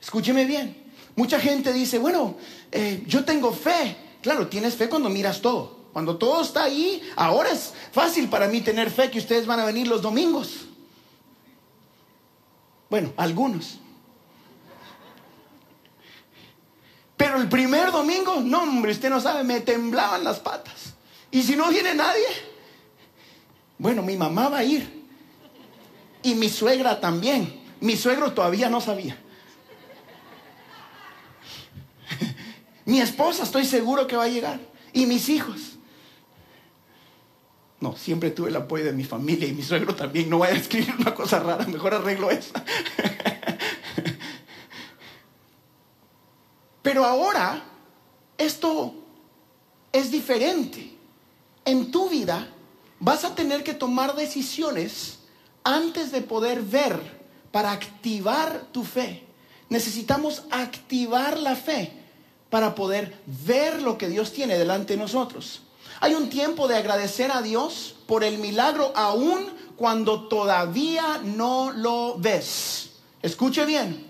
Escúcheme 0.00 0.46
bien, 0.46 0.92
mucha 1.16 1.38
gente 1.40 1.72
dice, 1.72 1.98
bueno, 1.98 2.36
eh, 2.70 3.02
yo 3.06 3.24
tengo 3.24 3.52
fe. 3.52 3.96
Claro, 4.22 4.46
tienes 4.46 4.74
fe 4.74 4.88
cuando 4.88 5.10
miras 5.10 5.40
todo. 5.42 5.76
Cuando 5.92 6.16
todo 6.16 6.42
está 6.42 6.64
ahí, 6.64 7.02
ahora 7.16 7.50
es 7.50 7.72
fácil 7.90 8.28
para 8.28 8.48
mí 8.48 8.60
tener 8.60 8.90
fe 8.90 9.10
que 9.10 9.18
ustedes 9.18 9.46
van 9.46 9.58
a 9.60 9.64
venir 9.64 9.88
los 9.88 10.02
domingos. 10.02 10.66
Bueno, 12.88 13.12
algunos. 13.16 13.78
Pero 17.16 17.40
el 17.40 17.48
primer 17.48 17.90
domingo, 17.92 18.40
no, 18.42 18.62
hombre, 18.62 18.92
usted 18.92 19.08
no 19.08 19.20
sabe, 19.20 19.42
me 19.42 19.60
temblaban 19.60 20.22
las 20.22 20.38
patas. 20.38 20.94
Y 21.30 21.42
si 21.42 21.56
no 21.56 21.70
viene 21.70 21.94
nadie, 21.94 22.26
bueno, 23.78 24.02
mi 24.02 24.16
mamá 24.16 24.48
va 24.48 24.58
a 24.58 24.64
ir. 24.64 25.04
Y 26.22 26.34
mi 26.34 26.48
suegra 26.48 27.00
también. 27.00 27.60
Mi 27.80 27.96
suegro 27.96 28.32
todavía 28.32 28.68
no 28.68 28.80
sabía. 28.80 29.16
mi 32.84 33.00
esposa 33.00 33.44
estoy 33.44 33.64
seguro 33.64 34.06
que 34.06 34.16
va 34.16 34.24
a 34.24 34.28
llegar. 34.28 34.60
Y 34.92 35.06
mis 35.06 35.28
hijos. 35.28 35.76
No, 37.80 37.96
siempre 37.96 38.30
tuve 38.30 38.48
el 38.48 38.56
apoyo 38.56 38.84
de 38.84 38.92
mi 38.92 39.04
familia 39.04 39.46
y 39.46 39.52
mi 39.52 39.62
suegro 39.62 39.94
también. 39.94 40.28
No 40.28 40.38
vaya 40.38 40.54
a 40.54 40.58
escribir 40.58 40.94
una 40.98 41.14
cosa 41.14 41.40
rara, 41.40 41.66
mejor 41.66 41.94
arreglo 41.94 42.30
esa. 42.30 42.64
Pero 46.86 47.04
ahora 47.04 47.64
esto 48.38 48.94
es 49.90 50.12
diferente. 50.12 50.96
En 51.64 51.90
tu 51.90 52.08
vida 52.08 52.46
vas 53.00 53.24
a 53.24 53.34
tener 53.34 53.64
que 53.64 53.74
tomar 53.74 54.14
decisiones 54.14 55.18
antes 55.64 56.12
de 56.12 56.20
poder 56.20 56.62
ver 56.62 56.96
para 57.50 57.72
activar 57.72 58.68
tu 58.70 58.84
fe. 58.84 59.24
Necesitamos 59.68 60.44
activar 60.52 61.40
la 61.40 61.56
fe 61.56 61.90
para 62.50 62.76
poder 62.76 63.20
ver 63.26 63.82
lo 63.82 63.98
que 63.98 64.08
Dios 64.08 64.32
tiene 64.32 64.56
delante 64.56 64.92
de 64.92 65.00
nosotros. 65.00 65.62
Hay 65.98 66.14
un 66.14 66.30
tiempo 66.30 66.68
de 66.68 66.76
agradecer 66.76 67.32
a 67.32 67.42
Dios 67.42 67.96
por 68.06 68.22
el 68.22 68.38
milagro 68.38 68.92
aún 68.94 69.44
cuando 69.74 70.28
todavía 70.28 71.20
no 71.24 71.72
lo 71.72 72.16
ves. 72.16 72.90
Escuche 73.22 73.66
bien. 73.66 74.05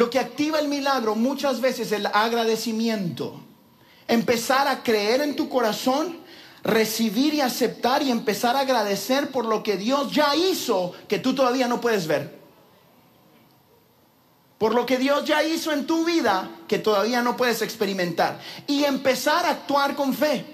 Lo 0.00 0.08
que 0.08 0.18
activa 0.18 0.58
el 0.58 0.68
milagro 0.68 1.14
muchas 1.14 1.60
veces 1.60 1.88
es 1.88 1.92
el 1.92 2.06
agradecimiento. 2.06 3.38
Empezar 4.08 4.66
a 4.66 4.82
creer 4.82 5.20
en 5.20 5.36
tu 5.36 5.50
corazón, 5.50 6.20
recibir 6.62 7.34
y 7.34 7.42
aceptar 7.42 8.02
y 8.02 8.10
empezar 8.10 8.56
a 8.56 8.60
agradecer 8.60 9.30
por 9.30 9.44
lo 9.44 9.62
que 9.62 9.76
Dios 9.76 10.10
ya 10.10 10.34
hizo 10.34 10.94
que 11.06 11.18
tú 11.18 11.34
todavía 11.34 11.68
no 11.68 11.82
puedes 11.82 12.06
ver. 12.06 12.40
Por 14.56 14.74
lo 14.74 14.86
que 14.86 14.96
Dios 14.96 15.26
ya 15.26 15.44
hizo 15.44 15.70
en 15.70 15.86
tu 15.86 16.06
vida 16.06 16.50
que 16.66 16.78
todavía 16.78 17.20
no 17.20 17.36
puedes 17.36 17.60
experimentar. 17.60 18.40
Y 18.66 18.84
empezar 18.84 19.44
a 19.44 19.50
actuar 19.50 19.96
con 19.96 20.14
fe. 20.14 20.46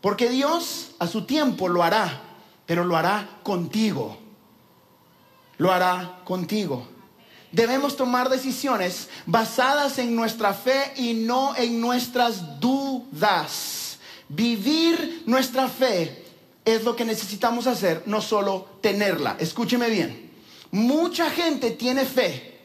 Porque 0.00 0.28
Dios 0.28 0.90
a 0.98 1.06
su 1.06 1.24
tiempo 1.24 1.68
lo 1.68 1.84
hará, 1.84 2.20
pero 2.66 2.82
lo 2.82 2.96
hará 2.96 3.38
contigo. 3.44 4.18
Lo 5.56 5.70
hará 5.70 6.18
contigo 6.24 6.97
debemos 7.52 7.96
tomar 7.96 8.28
decisiones 8.28 9.08
basadas 9.26 9.98
en 9.98 10.14
nuestra 10.14 10.54
fe 10.54 10.92
y 10.96 11.14
no 11.14 11.56
en 11.56 11.80
nuestras 11.80 12.60
dudas. 12.60 13.98
Vivir 14.28 15.22
nuestra 15.26 15.68
fe 15.68 16.24
es 16.64 16.84
lo 16.84 16.94
que 16.94 17.04
necesitamos 17.04 17.66
hacer, 17.66 18.02
no 18.06 18.20
solo 18.20 18.68
tenerla. 18.80 19.36
Escúcheme 19.38 19.88
bien. 19.88 20.30
Mucha 20.70 21.30
gente 21.30 21.70
tiene 21.70 22.04
fe, 22.04 22.60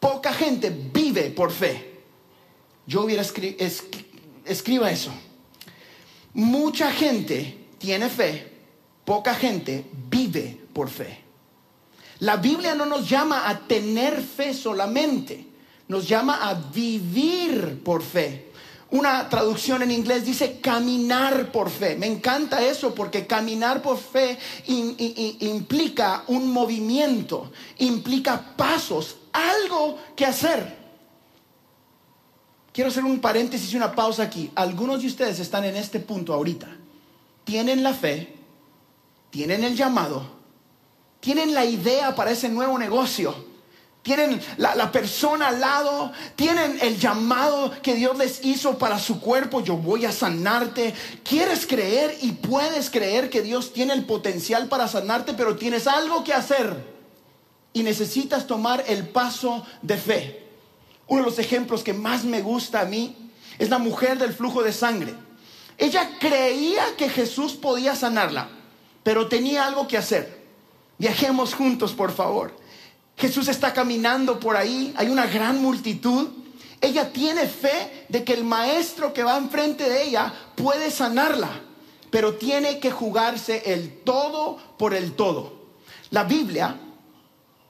poca 0.00 0.32
gente 0.32 0.70
vive 0.70 1.30
por 1.30 1.50
fe. 1.50 2.02
Yo 2.86 3.04
hubiera 3.04 3.22
escrito, 3.22 3.64
escriba 4.44 4.90
eso. 4.90 5.10
Mucha 6.34 6.90
gente 6.92 7.66
tiene 7.78 8.08
fe, 8.10 8.52
poca 9.04 9.34
gente 9.34 9.84
vive 10.10 10.60
por 10.74 10.90
fe. 10.90 11.27
La 12.20 12.36
Biblia 12.36 12.74
no 12.74 12.84
nos 12.84 13.08
llama 13.08 13.48
a 13.48 13.58
tener 13.60 14.20
fe 14.22 14.52
solamente, 14.52 15.46
nos 15.86 16.08
llama 16.08 16.48
a 16.48 16.54
vivir 16.54 17.80
por 17.84 18.02
fe. 18.02 18.48
Una 18.90 19.28
traducción 19.28 19.82
en 19.82 19.90
inglés 19.90 20.24
dice 20.24 20.60
caminar 20.60 21.52
por 21.52 21.68
fe. 21.68 21.94
Me 21.94 22.06
encanta 22.06 22.64
eso 22.64 22.94
porque 22.94 23.26
caminar 23.26 23.82
por 23.82 23.98
fe 23.98 24.38
implica 24.66 26.24
un 26.28 26.50
movimiento, 26.50 27.52
implica 27.78 28.56
pasos, 28.56 29.16
algo 29.32 29.98
que 30.16 30.24
hacer. 30.24 30.78
Quiero 32.72 32.88
hacer 32.90 33.04
un 33.04 33.20
paréntesis 33.20 33.72
y 33.72 33.76
una 33.76 33.94
pausa 33.94 34.22
aquí. 34.22 34.50
Algunos 34.54 35.02
de 35.02 35.08
ustedes 35.08 35.38
están 35.38 35.64
en 35.64 35.76
este 35.76 36.00
punto 36.00 36.32
ahorita. 36.32 36.68
Tienen 37.44 37.82
la 37.82 37.92
fe, 37.92 38.34
tienen 39.30 39.64
el 39.64 39.76
llamado, 39.76 40.37
tienen 41.20 41.54
la 41.54 41.64
idea 41.64 42.14
para 42.14 42.30
ese 42.30 42.48
nuevo 42.48 42.78
negocio. 42.78 43.48
Tienen 44.02 44.40
la, 44.56 44.90
persona 44.90 45.48
al 45.48 45.60
lado, 45.60 46.12
tienen 46.34 46.78
el 46.80 46.98
llamado 46.98 47.72
que 47.82 47.94
Dios 47.94 48.16
les 48.16 48.44
hizo 48.44 48.78
para 48.78 48.98
su 48.98 49.20
cuerpo. 49.20 49.60
Yo 49.60 49.76
voy 49.76 50.06
a 50.06 50.12
sanarte. 50.12 50.94
Quieres 51.22 51.66
creer 51.66 52.16
y 52.22 52.32
puedes 52.32 52.88
creer 52.88 53.28
que 53.28 53.42
Dios 53.42 53.72
tiene 53.72 53.92
el 53.92 54.06
potencial 54.06 54.68
para 54.68 54.88
sanarte, 54.88 55.34
pero 55.34 55.56
tienes 55.56 55.86
algo 55.86 56.24
que 56.24 56.32
hacer 56.32 56.98
y 57.72 57.82
necesitas 57.82 58.46
tomar 58.46 58.84
el 58.88 59.08
paso 59.08 59.66
de 59.82 59.96
fe. 59.98 60.46
Uno 61.06 61.22
de 61.22 61.30
los 61.30 61.38
ejemplos 61.38 61.82
que 61.82 61.92
más 61.92 62.24
me 62.24 62.40
gusta 62.40 62.80
a 62.80 62.84
mí 62.84 63.30
es 63.58 63.68
la 63.68 63.78
mujer 63.78 64.18
del 64.18 64.32
flujo 64.32 64.62
de 64.62 64.72
sangre. 64.72 65.14
Ella 65.76 66.16
creía 66.18 66.96
que 66.96 67.08
Jesús 67.08 67.52
podía 67.54 67.94
sanarla, 67.94 68.48
pero 69.02 69.28
tenía 69.28 69.66
algo 69.66 69.86
que 69.86 69.98
hacer. 69.98 70.37
Viajemos 70.98 71.54
juntos, 71.54 71.92
por 71.92 72.12
favor. 72.12 72.56
Jesús 73.16 73.48
está 73.48 73.72
caminando 73.72 74.38
por 74.38 74.56
ahí, 74.56 74.92
hay 74.96 75.08
una 75.08 75.26
gran 75.26 75.60
multitud. 75.62 76.28
Ella 76.80 77.12
tiene 77.12 77.46
fe 77.46 78.06
de 78.08 78.22
que 78.22 78.34
el 78.34 78.44
maestro 78.44 79.12
que 79.12 79.24
va 79.24 79.36
enfrente 79.36 79.88
de 79.88 80.04
ella 80.04 80.32
puede 80.54 80.90
sanarla. 80.90 81.62
pero 82.10 82.34
tiene 82.34 82.78
que 82.78 82.90
jugarse 82.90 83.62
el 83.66 84.00
todo 84.02 84.58
por 84.78 84.94
el 84.94 85.12
todo. 85.12 85.52
La 86.10 86.24
Biblia 86.24 86.76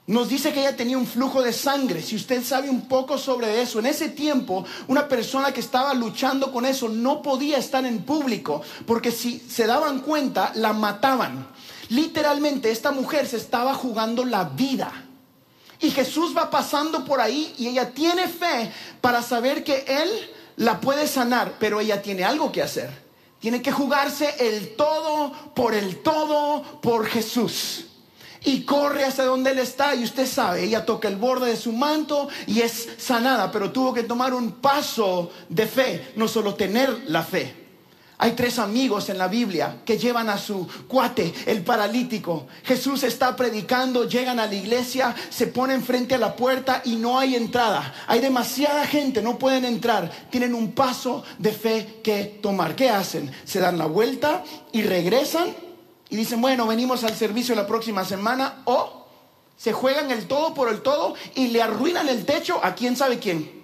nos 0.07 0.29
dice 0.29 0.53
que 0.53 0.61
ella 0.61 0.77
tenía 0.77 0.97
un 0.97 1.07
flujo 1.07 1.43
de 1.43 1.53
sangre. 1.53 2.03
Si 2.03 2.17
usted 2.17 2.43
sabe 2.43 2.71
un 2.71 2.89
poco 2.89 3.19
sobre 3.19 3.61
eso, 3.61 3.79
en 3.79 3.87
ese 3.87 4.09
tiempo 4.09 4.65
una 4.87 5.09
persona 5.09 5.53
que 5.53 5.61
estaba 5.61 5.93
luchando 5.93 6.53
con 6.53 6.65
eso 6.65 6.89
no 6.89 7.21
podía 7.21 7.59
estar 7.59 7.85
en 7.85 8.03
público 8.05 8.63
porque 8.87 9.11
si 9.11 9.41
se 9.41 9.67
daban 9.67 10.01
cuenta 10.01 10.53
la 10.55 10.73
mataban. 10.73 11.49
Literalmente 11.89 12.71
esta 12.71 12.93
mujer 12.93 13.27
se 13.27 13.37
estaba 13.37 13.75
jugando 13.75 14.25
la 14.25 14.45
vida. 14.45 14.93
Y 15.81 15.91
Jesús 15.91 16.37
va 16.37 16.51
pasando 16.51 17.05
por 17.05 17.21
ahí 17.21 17.55
y 17.57 17.69
ella 17.69 17.91
tiene 17.91 18.27
fe 18.29 18.73
para 19.01 19.23
saber 19.23 19.63
que 19.63 19.85
Él 19.87 20.09
la 20.57 20.81
puede 20.81 21.07
sanar, 21.07 21.55
pero 21.61 21.81
ella 21.81 22.03
tiene 22.03 22.25
algo 22.25 22.51
que 22.51 22.63
hacer. 22.63 22.91
Tiene 23.39 23.63
que 23.63 23.71
jugarse 23.71 24.35
el 24.41 24.75
todo 24.75 25.33
por 25.55 25.75
el 25.75 26.03
todo 26.03 26.81
por 26.81 27.07
Jesús 27.07 27.85
y 28.45 28.63
corre 28.63 29.05
hacia 29.05 29.25
donde 29.25 29.51
él 29.51 29.59
está 29.59 29.95
y 29.95 30.05
usted 30.05 30.27
sabe, 30.27 30.65
ella 30.65 30.85
toca 30.85 31.09
el 31.09 31.17
borde 31.17 31.51
de 31.51 31.57
su 31.57 31.73
manto 31.73 32.29
y 32.47 32.61
es 32.61 32.89
sanada, 32.99 33.51
pero 33.51 33.73
tuvo 33.73 33.93
que 33.93 34.05
tomar 34.05 34.33
un 34.33 34.53
paso 34.53 35.31
de 35.49 35.67
fe, 35.67 36.13
no 36.17 36.29
solo 36.29 36.55
tener 36.55 37.05
la 37.07 37.23
fe. 37.23 37.68
Hay 38.21 38.33
tres 38.33 38.59
amigos 38.59 39.09
en 39.11 39.19
la 39.19 39.29
Biblia 39.29 39.77
que 39.85 39.97
llevan 39.97 40.29
a 40.29 40.39
su 40.39 40.67
cuate, 40.89 41.33
el 41.47 41.63
paralítico. 41.63 42.49
Jesús 42.65 43.05
está 43.05 43.37
predicando, 43.37 44.09
llegan 44.09 44.41
a 44.41 44.47
la 44.47 44.57
iglesia, 44.57 45.15
se 45.31 45.47
ponen 45.47 45.85
frente 45.85 46.17
a 46.17 46.19
la 46.19 46.35
puerta 46.35 46.83
y 46.85 46.97
no 46.97 47.17
hay 47.17 47.37
entrada. 47.37 47.95
Hay 48.09 48.19
demasiada 48.19 48.85
gente, 48.89 49.23
no 49.23 49.39
pueden 49.39 49.65
entrar. 49.65 50.11
Tienen 50.31 50.53
un 50.55 50.73
paso 50.73 51.23
de 51.39 51.53
fe 51.53 52.01
que 52.03 52.41
tomar. 52.43 52.75
¿Qué 52.75 52.91
hacen? 52.91 53.31
Se 53.45 53.61
dan 53.61 53.79
la 53.79 53.87
vuelta 53.87 54.43
y 54.73 54.83
regresan 54.83 55.55
y 56.11 56.17
dicen, 56.17 56.41
bueno, 56.41 56.67
venimos 56.67 57.05
al 57.05 57.15
servicio 57.15 57.55
la 57.55 57.69
próxima 57.69 58.05
semana 58.05 58.63
o 58.65 59.07
se 59.57 59.73
juegan 59.73 60.11
el 60.11 60.27
todo 60.27 60.55
por 60.55 60.71
el 60.71 60.83
todo 60.83 61.15
y 61.37 61.49
le 61.49 61.63
arruinan 61.63 62.09
el 62.09 62.25
techo 62.25 62.59
a 62.65 62.75
quién 62.75 62.97
sabe 62.97 63.21
quién. 63.21 63.58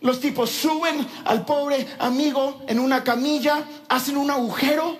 Los 0.00 0.20
tipos 0.20 0.50
suben 0.50 1.06
al 1.24 1.44
pobre 1.44 1.86
amigo 1.98 2.62
en 2.66 2.78
una 2.78 3.04
camilla, 3.04 3.64
hacen 3.88 4.16
un 4.16 4.30
agujero 4.30 4.96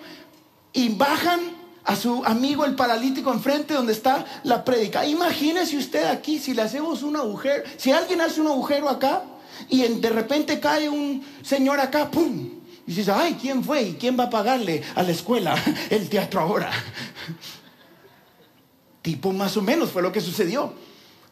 y 0.73 0.91
bajan 0.91 1.41
a 1.85 1.97
su 1.97 2.23
amigo 2.25 2.67
el 2.67 2.75
paralítico 2.75 3.33
enfrente 3.33 3.75
donde 3.75 3.95
está 3.95 4.25
la 4.45 4.65
prédica. 4.65 5.07
Imagínese 5.07 5.79
usted 5.79 6.05
aquí 6.05 6.39
si 6.39 6.53
le 6.53 6.63
hacemos 6.63 7.03
un 7.03 7.17
agujero, 7.17 7.65
si 7.77 7.93
alguien 7.93 8.21
hace 8.21 8.41
un 8.41 8.49
agujero 8.49 8.89
acá 8.89 9.23
y 9.69 9.83
de 9.83 10.11
repente 10.11 10.61
cae 10.61 10.89
un 10.89 11.25
señor 11.43 11.81
acá, 11.81 12.11
¡pum! 12.11 12.51
Y 12.87 12.93
dices, 12.93 13.09
ay, 13.09 13.37
¿quién 13.41 13.65
fue? 13.65 13.83
¿Y 13.83 13.95
quién 13.95 14.19
va 14.19 14.25
a 14.25 14.31
pagarle 14.31 14.83
a 14.95 15.03
la 15.03 15.13
escuela 15.13 15.55
el 15.91 16.09
teatro 16.09 16.41
ahora? 16.41 16.71
Tipo 19.03 19.33
más 19.33 19.57
o 19.57 19.63
menos 19.63 19.91
fue 19.91 20.03
lo 20.03 20.13
que 20.13 20.21
sucedió. 20.21 20.75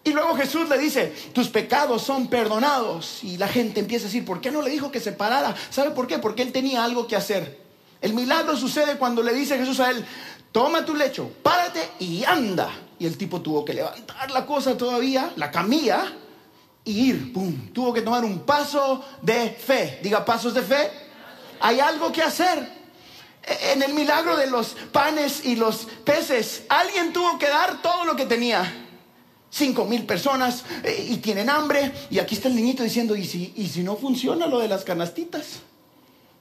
Y 0.09 0.13
luego 0.15 0.35
Jesús 0.35 0.67
le 0.71 0.79
dice, 0.79 1.13
tus 1.35 1.49
pecados 1.49 2.01
son 2.01 2.29
perdonados. 2.29 3.23
Y 3.23 3.37
la 3.37 3.47
gente 3.47 3.81
empieza 3.81 4.07
a 4.07 4.09
decir, 4.09 4.25
¿por 4.25 4.41
qué 4.41 4.51
no 4.51 4.63
le 4.63 4.71
dijo 4.71 4.91
que 4.91 5.01
se 5.01 5.13
parara? 5.13 5.55
¿Sabe 5.69 5.91
por 5.91 6.07
qué? 6.07 6.19
Porque 6.19 6.41
él 6.41 6.51
tenía 6.51 6.83
algo 6.83 7.07
que 7.07 7.15
hacer. 7.15 7.59
El 8.01 8.15
milagro 8.15 8.57
sucede 8.57 8.97
cuando 8.97 9.23
le 9.23 9.35
dice 9.35 9.59
Jesús 9.59 9.81
a 9.81 9.91
él, 9.91 10.03
toma 10.51 10.83
tu 10.87 10.95
lecho, 10.95 11.31
párate 11.43 11.91
y 11.99 12.25
anda. 12.25 12.71
Y 12.99 13.05
el 13.05 13.19
tipo 13.19 13.43
tuvo 13.43 13.67
que 13.67 13.75
levantar 13.75 14.31
la 14.31 14.47
cosa 14.47 14.79
todavía, 14.79 15.31
la 15.37 15.51
camilla, 15.51 16.11
y 16.85 17.11
ir, 17.11 17.31
¡pum! 17.35 17.71
Tuvo 17.75 17.93
que 17.93 18.01
tomar 18.01 18.25
un 18.25 18.41
paso 18.47 19.05
de 19.21 19.51
fe. 19.51 20.01
Diga, 20.03 20.25
pasos 20.25 20.55
de 20.55 20.63
fe 20.63 20.91
hay 21.61 21.81
algo 21.81 22.11
que 22.11 22.23
hacer. 22.23 22.67
E, 23.43 23.73
en 23.73 23.83
el 23.83 23.93
milagro 23.93 24.39
de 24.39 24.47
los 24.47 24.69
panes 24.91 25.45
y 25.45 25.57
los 25.57 25.87
peces, 26.03 26.63
alguien 26.71 27.13
tuvo 27.13 27.39
que 27.39 27.49
dar 27.49 27.83
todo 27.83 28.07
lo 28.07 28.17
que 28.17 28.25
tenía. 28.25 28.87
Cinco 29.51 29.87
mil 29.87 30.05
personas 30.05 30.65
eh, 30.85 31.09
y 31.11 31.17
tienen 31.19 31.49
hambre. 31.49 31.93
Y 32.11 32.19
aquí 32.19 32.35
está 32.35 32.49
el 32.49 32.57
niñito 32.57 32.83
diciendo, 32.83 33.17
¿y 33.17 33.25
si, 33.25 33.53
¿y 33.57 33.67
si 33.69 33.83
no 33.83 33.97
funciona 33.97 34.47
lo 34.47 34.59
de 34.59 34.69
las 34.69 34.85
canastitas? 34.85 35.61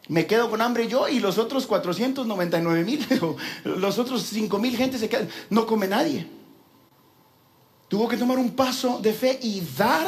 Me 0.09 0.25
quedo 0.25 0.49
con 0.49 0.61
hambre 0.61 0.87
yo 0.87 1.09
y 1.09 1.19
los 1.19 1.37
otros 1.37 1.67
499 1.67 2.83
mil, 2.83 3.05
los 3.63 3.99
otros 3.99 4.23
cinco 4.23 4.57
mil 4.57 4.75
gente 4.75 4.97
se 4.97 5.09
quedan. 5.09 5.29
No 5.49 5.65
come 5.65 5.87
nadie. 5.87 6.27
Tuvo 7.87 8.07
que 8.07 8.17
tomar 8.17 8.37
un 8.37 8.51
paso 8.51 8.99
de 8.99 9.13
fe 9.13 9.39
y 9.41 9.61
dar 9.77 10.07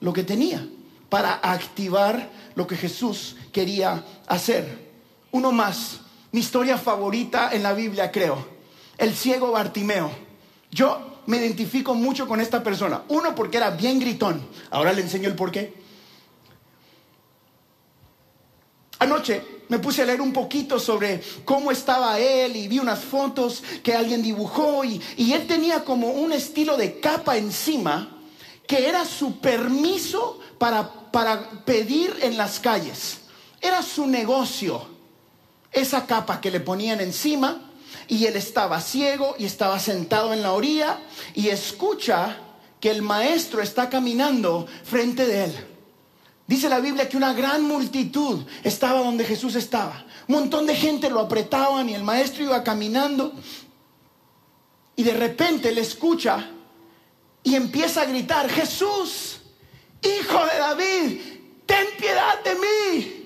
lo 0.00 0.12
que 0.12 0.24
tenía 0.24 0.66
para 1.08 1.34
activar 1.34 2.30
lo 2.54 2.66
que 2.66 2.76
Jesús 2.76 3.36
quería 3.52 4.04
hacer. 4.26 4.88
Uno 5.30 5.52
más, 5.52 6.00
mi 6.32 6.40
historia 6.40 6.78
favorita 6.78 7.50
en 7.52 7.62
la 7.62 7.72
Biblia, 7.72 8.10
creo, 8.10 8.46
el 8.96 9.14
ciego 9.14 9.52
Bartimeo. 9.52 10.10
Yo 10.70 11.17
me 11.28 11.36
identifico 11.36 11.94
mucho 11.94 12.26
con 12.26 12.40
esta 12.40 12.62
persona. 12.62 13.02
Uno, 13.08 13.34
porque 13.34 13.58
era 13.58 13.68
bien 13.68 14.00
gritón. 14.00 14.40
Ahora 14.70 14.94
le 14.94 15.02
enseño 15.02 15.28
el 15.28 15.34
por 15.34 15.52
qué. 15.52 15.74
Anoche 18.98 19.42
me 19.68 19.78
puse 19.78 20.00
a 20.00 20.06
leer 20.06 20.22
un 20.22 20.32
poquito 20.32 20.80
sobre 20.80 21.20
cómo 21.44 21.70
estaba 21.70 22.18
él 22.18 22.56
y 22.56 22.66
vi 22.66 22.78
unas 22.78 23.00
fotos 23.00 23.62
que 23.82 23.94
alguien 23.94 24.22
dibujó 24.22 24.84
y, 24.84 25.02
y 25.18 25.34
él 25.34 25.46
tenía 25.46 25.84
como 25.84 26.08
un 26.12 26.32
estilo 26.32 26.78
de 26.78 26.98
capa 26.98 27.36
encima 27.36 28.08
que 28.66 28.88
era 28.88 29.04
su 29.04 29.38
permiso 29.38 30.40
para, 30.56 30.90
para 31.12 31.50
pedir 31.66 32.16
en 32.22 32.38
las 32.38 32.58
calles. 32.58 33.18
Era 33.60 33.82
su 33.82 34.06
negocio. 34.06 34.82
Esa 35.72 36.06
capa 36.06 36.40
que 36.40 36.50
le 36.50 36.60
ponían 36.60 37.02
encima 37.02 37.67
y 38.08 38.24
él 38.24 38.36
estaba 38.36 38.80
ciego 38.80 39.34
y 39.38 39.44
estaba 39.44 39.78
sentado 39.78 40.32
en 40.32 40.42
la 40.42 40.52
orilla 40.52 41.00
y 41.34 41.48
escucha 41.48 42.38
que 42.80 42.90
el 42.90 43.02
maestro 43.02 43.60
está 43.60 43.90
caminando 43.90 44.66
frente 44.84 45.26
de 45.26 45.44
él. 45.44 45.66
Dice 46.46 46.70
la 46.70 46.80
Biblia 46.80 47.08
que 47.08 47.18
una 47.18 47.34
gran 47.34 47.62
multitud 47.62 48.44
estaba 48.64 49.00
donde 49.00 49.24
Jesús 49.24 49.54
estaba. 49.54 50.06
Un 50.26 50.36
montón 50.36 50.66
de 50.66 50.74
gente 50.74 51.10
lo 51.10 51.20
apretaban 51.20 51.88
y 51.90 51.94
el 51.94 52.02
maestro 52.02 52.42
iba 52.42 52.64
caminando. 52.64 53.32
Y 54.96 55.02
de 55.02 55.12
repente 55.12 55.70
le 55.72 55.82
escucha 55.82 56.50
y 57.42 57.54
empieza 57.54 58.02
a 58.02 58.06
gritar, 58.06 58.48
Jesús, 58.48 59.40
hijo 60.02 60.46
de 60.46 60.58
David, 60.58 61.20
ten 61.66 61.86
piedad 61.98 62.42
de 62.42 62.54
mí. 62.54 63.18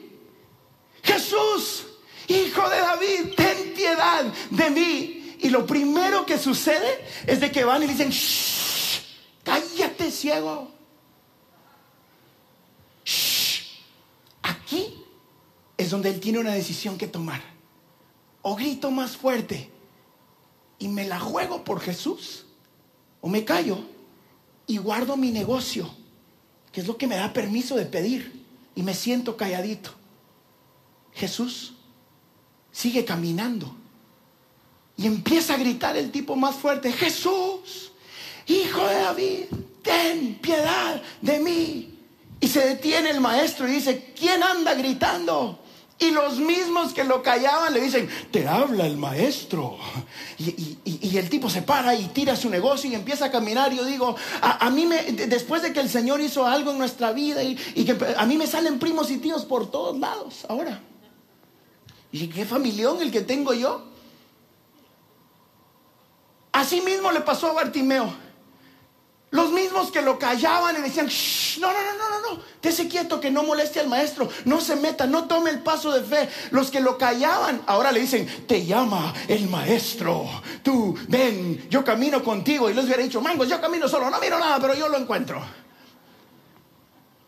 Jesús, 1.03 1.87
hijo 2.35 2.68
de 2.68 2.77
David, 2.77 3.35
ten 3.37 3.75
piedad 3.75 4.25
de 4.51 4.71
mí. 4.71 5.37
Y 5.40 5.51
lo 5.51 5.66
primero 5.66 6.25
que 6.25 6.38
sucede 6.38 7.05
es 7.27 7.40
de 7.40 7.51
que 7.51 7.64
van 7.64 7.83
y 7.83 7.87
dicen, 7.87 8.11
Shh, 8.11 9.01
cállate 9.42 10.11
ciego. 10.11 10.71
Aquí 14.42 15.03
es 15.77 15.90
donde 15.90 16.11
él 16.11 16.21
tiene 16.21 16.38
una 16.38 16.53
decisión 16.53 16.97
que 16.97 17.09
tomar. 17.09 17.42
O 18.42 18.55
grito 18.57 18.90
más 18.90 19.16
fuerte 19.16 19.71
y 20.79 20.88
me 20.88 21.07
la 21.07 21.18
juego 21.18 21.64
por 21.64 21.81
Jesús. 21.81 22.47
O 23.21 23.29
me 23.29 23.45
callo 23.45 23.79
y 24.66 24.79
guardo 24.79 25.16
mi 25.16 25.31
negocio, 25.31 25.88
que 26.73 26.81
es 26.81 26.87
lo 26.87 26.97
que 26.97 27.07
me 27.07 27.16
da 27.16 27.33
permiso 27.33 27.77
de 27.77 27.87
pedir, 27.87 28.45
y 28.75 28.83
me 28.83 28.95
siento 28.95 29.37
calladito. 29.37 29.90
Jesús 31.12 31.75
sigue 32.72 33.04
caminando 33.04 33.76
y 34.96 35.06
empieza 35.06 35.54
a 35.54 35.56
gritar 35.56 35.96
el 35.96 36.11
tipo 36.11 36.37
más 36.37 36.54
fuerte, 36.54 36.92
Jesús, 36.92 37.92
hijo 38.46 38.87
de 38.87 38.94
David, 38.94 39.44
ten 39.82 40.35
piedad 40.37 41.02
de 41.20 41.38
mí. 41.40 41.98
Y 42.40 42.48
se 42.48 42.61
detiene 42.66 43.11
el 43.11 43.20
maestro 43.20 43.68
y 43.68 43.72
dice, 43.72 44.12
¿quién 44.18 44.42
anda 44.42 44.74
gritando? 44.74 45.61
Y 45.98 46.11
los 46.11 46.38
mismos 46.38 46.92
que 46.92 47.04
lo 47.04 47.22
callaban 47.22 47.72
le 47.72 47.80
dicen, 47.80 48.08
te 48.32 48.46
habla 48.48 48.87
el 48.87 48.96
maestro. 48.96 49.78
Y, 50.38 51.16
el 51.16 51.28
tipo 51.28 51.50
se 51.50 51.62
para 51.62 51.94
y 51.94 52.06
tira 52.08 52.35
su 52.35 52.48
negocio 52.48 52.90
y 52.90 52.94
empieza 52.94 53.26
a 53.26 53.30
caminar. 53.30 53.72
Y 53.72 53.76
yo 53.76 53.85
digo, 53.85 54.16
a, 54.40 54.70
mí 54.70 54.87
me, 54.87 55.02
después 55.02 55.62
de 55.62 55.72
que 55.72 55.80
el 55.80 55.88
Señor 55.88 56.20
hizo 56.20 56.46
algo 56.46 56.72
en 56.72 56.78
nuestra 56.78 57.12
vida 57.12 57.42
y, 57.42 57.54
que 57.56 57.96
a 58.16 58.26
mí 58.26 58.37
me 58.37 58.46
salen 58.46 58.78
primos 58.78 59.11
y 59.11 59.18
tíos 59.18 59.44
por 59.44 59.70
todos 59.70 59.98
lados 59.98 60.46
ahora. 60.48 60.80
Y 62.12 62.29
qué 62.29 62.44
familión 62.44 63.01
el 63.01 63.11
que 63.11 63.22
tengo 63.22 63.55
yo. 63.55 63.83
Así 66.53 66.83
mismo 66.83 67.11
le 67.11 67.22
pasó 67.22 67.51
a 67.51 67.55
Bartimeo. 67.55 68.14
Los 69.31 69.51
mismos 69.51 69.90
que 69.90 70.03
lo 70.03 70.18
callaban 70.18 70.77
y 70.77 70.83
decían, 70.83 71.09
no, 71.59 71.72
no, 71.72 71.83
no, 71.83 71.96
no, 71.96 72.11
no, 72.11 72.35
no, 72.35 72.42
dése 72.61 72.87
quieto 72.87 73.18
que 73.18 73.31
no 73.31 73.42
moleste 73.42 73.81
al 73.81 73.88
maestro, 73.88 74.29
no 74.44 74.61
se 74.61 74.77
meta, 74.77 75.07
no 75.07 75.25
tome 75.25 75.48
el 75.48 75.61
paso 75.61 75.90
de 75.90 76.03
fe. 76.03 76.29
Los 76.51 76.70
que 76.70 76.81
lo 76.81 76.98
callaban, 76.98 77.62
ahora 77.66 77.92
le 77.92 78.01
dicen, 78.01 78.27
te 78.46 78.66
llama 78.66 79.14
el 79.29 79.48
maestro, 79.48 80.29
tú 80.62 80.94
ven, 81.09 81.66
yo 81.70 81.83
camino 81.83 82.22
contigo. 82.22 82.68
Y 82.68 82.75
les 82.75 82.85
hubiera 82.85 83.03
dicho, 83.03 83.22
mangos, 83.22 83.48
yo 83.48 83.59
camino 83.59 83.88
solo, 83.88 84.11
no 84.11 84.20
miro 84.20 84.38
nada, 84.38 84.59
pero 84.61 84.75
yo 84.75 84.87
lo 84.90 84.98
encuentro. 84.98 85.42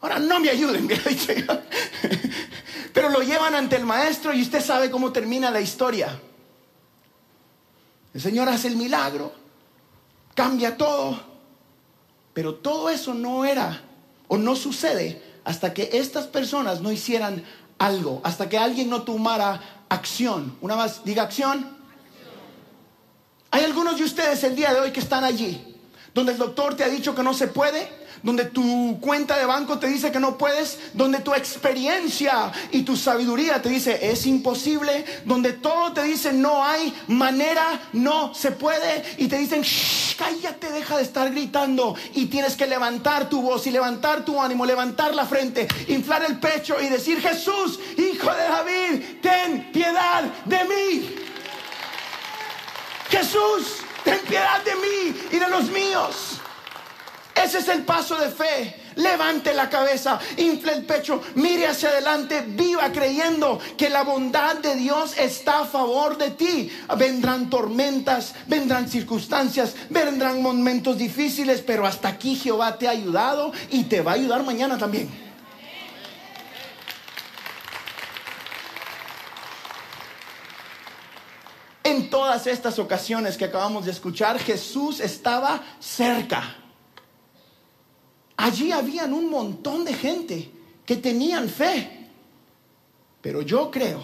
Ahora 0.02 0.18
no 0.18 0.38
me 0.40 0.50
ayuden, 0.50 0.86
Pero 2.94 3.08
lo 3.10 3.20
llevan 3.22 3.56
ante 3.56 3.74
el 3.74 3.84
maestro 3.84 4.32
y 4.32 4.40
usted 4.40 4.64
sabe 4.64 4.88
cómo 4.88 5.12
termina 5.12 5.50
la 5.50 5.60
historia. 5.60 6.16
El 8.14 8.20
Señor 8.20 8.48
hace 8.48 8.68
el 8.68 8.76
milagro, 8.76 9.32
cambia 10.32 10.76
todo, 10.76 11.20
pero 12.32 12.54
todo 12.54 12.88
eso 12.88 13.12
no 13.12 13.44
era 13.44 13.82
o 14.28 14.38
no 14.38 14.54
sucede 14.54 15.20
hasta 15.42 15.74
que 15.74 15.90
estas 15.92 16.28
personas 16.28 16.80
no 16.80 16.92
hicieran 16.92 17.44
algo, 17.78 18.20
hasta 18.22 18.48
que 18.48 18.56
alguien 18.56 18.88
no 18.88 19.02
tomara 19.02 19.84
acción. 19.88 20.56
Una 20.60 20.76
más, 20.76 21.04
diga 21.04 21.24
acción. 21.24 21.76
Hay 23.50 23.64
algunos 23.64 23.98
de 23.98 24.04
ustedes 24.04 24.44
el 24.44 24.54
día 24.54 24.72
de 24.72 24.78
hoy 24.78 24.92
que 24.92 25.00
están 25.00 25.24
allí, 25.24 25.73
donde 26.14 26.32
el 26.32 26.38
doctor 26.38 26.76
te 26.76 26.84
ha 26.84 26.88
dicho 26.88 27.14
que 27.14 27.22
no 27.22 27.34
se 27.34 27.48
puede, 27.48 28.04
donde 28.22 28.46
tu 28.46 28.98
cuenta 29.00 29.36
de 29.36 29.44
banco 29.44 29.78
te 29.78 29.86
dice 29.86 30.10
que 30.10 30.18
no 30.18 30.38
puedes, 30.38 30.78
donde 30.94 31.18
tu 31.18 31.34
experiencia 31.34 32.50
y 32.72 32.82
tu 32.82 32.96
sabiduría 32.96 33.60
te 33.60 33.68
dice 33.68 34.10
es 34.10 34.24
imposible, 34.24 35.04
donde 35.26 35.52
todo 35.52 35.92
te 35.92 36.04
dice 36.04 36.32
no 36.32 36.64
hay 36.64 36.94
manera, 37.08 37.82
no 37.92 38.34
se 38.34 38.52
puede, 38.52 39.04
y 39.18 39.28
te 39.28 39.36
dicen 39.36 39.62
cállate, 40.16 40.70
deja 40.70 40.96
de 40.96 41.02
estar 41.02 41.30
gritando, 41.30 41.94
y 42.14 42.26
tienes 42.26 42.56
que 42.56 42.66
levantar 42.66 43.28
tu 43.28 43.42
voz 43.42 43.66
y 43.66 43.70
levantar 43.70 44.24
tu 44.24 44.40
ánimo, 44.40 44.64
levantar 44.64 45.14
la 45.14 45.26
frente, 45.26 45.68
inflar 45.88 46.24
el 46.24 46.38
pecho 46.38 46.80
y 46.80 46.88
decir 46.88 47.20
Jesús, 47.20 47.78
hijo 47.98 48.32
de 48.32 48.42
David, 48.42 49.04
ten 49.20 49.70
piedad 49.70 50.22
de 50.46 50.64
mí. 50.64 51.14
Jesús, 53.10 53.83
ten 54.04 54.20
piedad 54.20 54.62
de 54.62 54.74
mí 54.76 55.16
y 55.32 55.38
de 55.38 55.48
los 55.48 55.70
míos. 55.70 56.40
Ese 57.34 57.58
es 57.58 57.68
el 57.68 57.82
paso 57.82 58.16
de 58.16 58.28
fe. 58.28 58.80
Levante 58.96 59.52
la 59.54 59.68
cabeza, 59.68 60.20
infle 60.36 60.72
el 60.72 60.84
pecho, 60.84 61.20
mire 61.34 61.66
hacia 61.66 61.88
adelante, 61.88 62.44
viva 62.46 62.92
creyendo 62.92 63.58
que 63.76 63.90
la 63.90 64.04
bondad 64.04 64.56
de 64.58 64.76
Dios 64.76 65.18
está 65.18 65.62
a 65.62 65.64
favor 65.64 66.16
de 66.16 66.30
ti. 66.30 66.70
Vendrán 66.96 67.50
tormentas, 67.50 68.34
vendrán 68.46 68.88
circunstancias, 68.88 69.74
vendrán 69.90 70.40
momentos 70.40 70.96
difíciles, 70.96 71.60
pero 71.60 71.86
hasta 71.86 72.06
aquí 72.06 72.36
Jehová 72.36 72.78
te 72.78 72.86
ha 72.86 72.92
ayudado 72.92 73.52
y 73.70 73.84
te 73.84 74.00
va 74.00 74.12
a 74.12 74.14
ayudar 74.14 74.44
mañana 74.44 74.78
también. 74.78 75.23
En 81.94 82.10
todas 82.10 82.48
estas 82.48 82.80
ocasiones 82.80 83.36
que 83.36 83.44
acabamos 83.44 83.84
de 83.84 83.92
escuchar, 83.92 84.40
Jesús 84.40 84.98
estaba 84.98 85.62
cerca. 85.78 86.56
Allí 88.36 88.72
habían 88.72 89.12
un 89.12 89.30
montón 89.30 89.84
de 89.84 89.94
gente 89.94 90.50
que 90.84 90.96
tenían 90.96 91.48
fe, 91.48 92.08
pero 93.20 93.42
yo 93.42 93.70
creo 93.70 94.00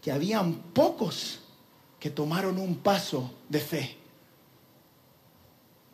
que 0.00 0.10
habían 0.10 0.54
pocos 0.72 1.40
que 1.98 2.08
tomaron 2.08 2.58
un 2.58 2.76
paso 2.76 3.30
de 3.50 3.60
fe. 3.60 3.96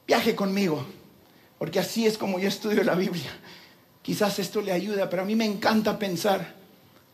Viaje 0.07 0.37
conmigo, 0.37 0.87
porque 1.59 1.81
así 1.81 2.07
es 2.07 2.17
como 2.17 2.39
yo 2.39 2.47
estudio 2.47 2.85
la 2.85 2.95
Biblia. 2.95 3.33
Quizás 4.01 4.39
esto 4.39 4.63
le 4.63 4.71
ayuda, 4.71 5.11
pero 5.11 5.23
a 5.23 5.25
mí 5.25 5.35
me 5.35 5.45
encanta 5.45 5.99
pensar, 5.99 6.55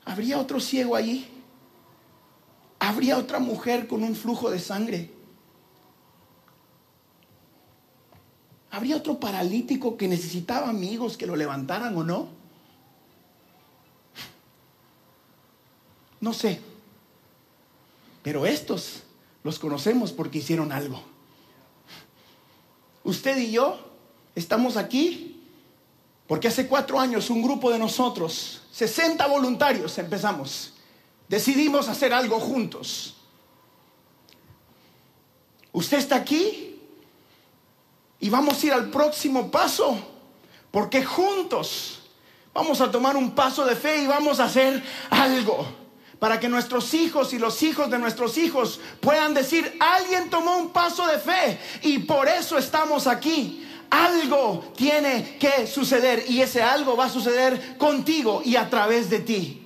¿habría 0.04 0.38
otro 0.38 0.60
ciego 0.60 0.96
allí? 0.96 1.26
¿Habría 2.84 3.16
otra 3.16 3.38
mujer 3.38 3.86
con 3.86 4.02
un 4.02 4.16
flujo 4.16 4.50
de 4.50 4.58
sangre? 4.58 5.08
¿Habría 8.72 8.96
otro 8.96 9.20
paralítico 9.20 9.96
que 9.96 10.08
necesitaba 10.08 10.68
amigos 10.68 11.16
que 11.16 11.28
lo 11.28 11.36
levantaran 11.36 11.96
o 11.96 12.02
no? 12.02 12.30
No 16.20 16.32
sé. 16.32 16.60
Pero 18.24 18.46
estos 18.46 19.04
los 19.44 19.60
conocemos 19.60 20.10
porque 20.10 20.38
hicieron 20.38 20.72
algo. 20.72 21.00
Usted 23.04 23.38
y 23.38 23.52
yo 23.52 23.78
estamos 24.34 24.76
aquí 24.76 25.40
porque 26.26 26.48
hace 26.48 26.66
cuatro 26.66 26.98
años 26.98 27.30
un 27.30 27.42
grupo 27.42 27.70
de 27.70 27.78
nosotros, 27.78 28.62
60 28.72 29.24
voluntarios 29.28 29.96
empezamos, 29.98 30.71
decidimos 31.32 31.88
hacer 31.88 32.12
algo 32.12 32.38
juntos. 32.38 33.14
Usted 35.72 35.96
está 35.96 36.16
aquí 36.16 36.78
y 38.20 38.28
vamos 38.28 38.62
a 38.62 38.66
ir 38.66 38.72
al 38.74 38.90
próximo 38.90 39.50
paso, 39.50 39.96
porque 40.70 41.02
juntos 41.02 42.00
vamos 42.52 42.82
a 42.82 42.90
tomar 42.90 43.16
un 43.16 43.30
paso 43.30 43.64
de 43.64 43.74
fe 43.74 44.02
y 44.02 44.06
vamos 44.06 44.40
a 44.40 44.44
hacer 44.44 44.84
algo 45.08 45.66
para 46.18 46.38
que 46.38 46.50
nuestros 46.50 46.92
hijos 46.92 47.32
y 47.32 47.38
los 47.38 47.62
hijos 47.62 47.90
de 47.90 47.98
nuestros 47.98 48.36
hijos 48.36 48.78
puedan 49.00 49.32
decir, 49.32 49.74
alguien 49.80 50.28
tomó 50.28 50.58
un 50.58 50.68
paso 50.68 51.06
de 51.06 51.18
fe 51.18 51.58
y 51.80 52.00
por 52.00 52.28
eso 52.28 52.58
estamos 52.58 53.06
aquí. 53.06 53.66
Algo 53.88 54.70
tiene 54.76 55.38
que 55.38 55.66
suceder 55.66 56.26
y 56.28 56.42
ese 56.42 56.62
algo 56.62 56.94
va 56.94 57.06
a 57.06 57.10
suceder 57.10 57.78
contigo 57.78 58.42
y 58.44 58.56
a 58.56 58.68
través 58.68 59.08
de 59.08 59.20
ti. 59.20 59.61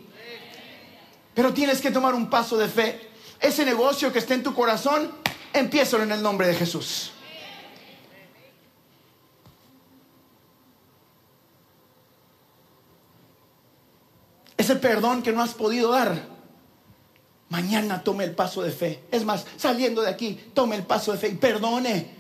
Pero 1.37 1.53
tienes 1.53 1.81
que 1.81 1.93
tomar 1.93 2.17
un 2.17 2.29
paso 2.29 2.57
de 2.57 2.67
fe. 2.67 3.11
Ese 3.39 3.65
negocio 3.65 4.13
que 4.13 4.19
está 4.19 4.35
en 4.35 4.43
tu 4.43 4.53
corazón, 4.53 5.13
empiézalo 5.53 6.03
en 6.03 6.11
el 6.11 6.23
nombre 6.23 6.49
de 6.49 6.55
Jesús. 6.57 7.13
ese 14.67 14.75
perdón 14.75 15.23
que 15.23 15.31
no 15.31 15.43
has 15.43 15.55
podido 15.55 15.93
dar, 15.93 16.27
mañana 17.51 18.03
tome 18.03 18.25
el 18.25 18.35
paso 18.35 18.63
de 18.63 18.73
fe. 18.73 19.05
Es 19.13 19.25
más, 19.25 19.47
saliendo 19.57 20.03
de 20.03 20.11
aquí, 20.11 20.51
tome 20.55 20.75
el 20.75 20.85
paso 20.85 21.13
de 21.13 21.19
fe 21.19 21.29
y 21.29 21.35
perdone 21.37 22.17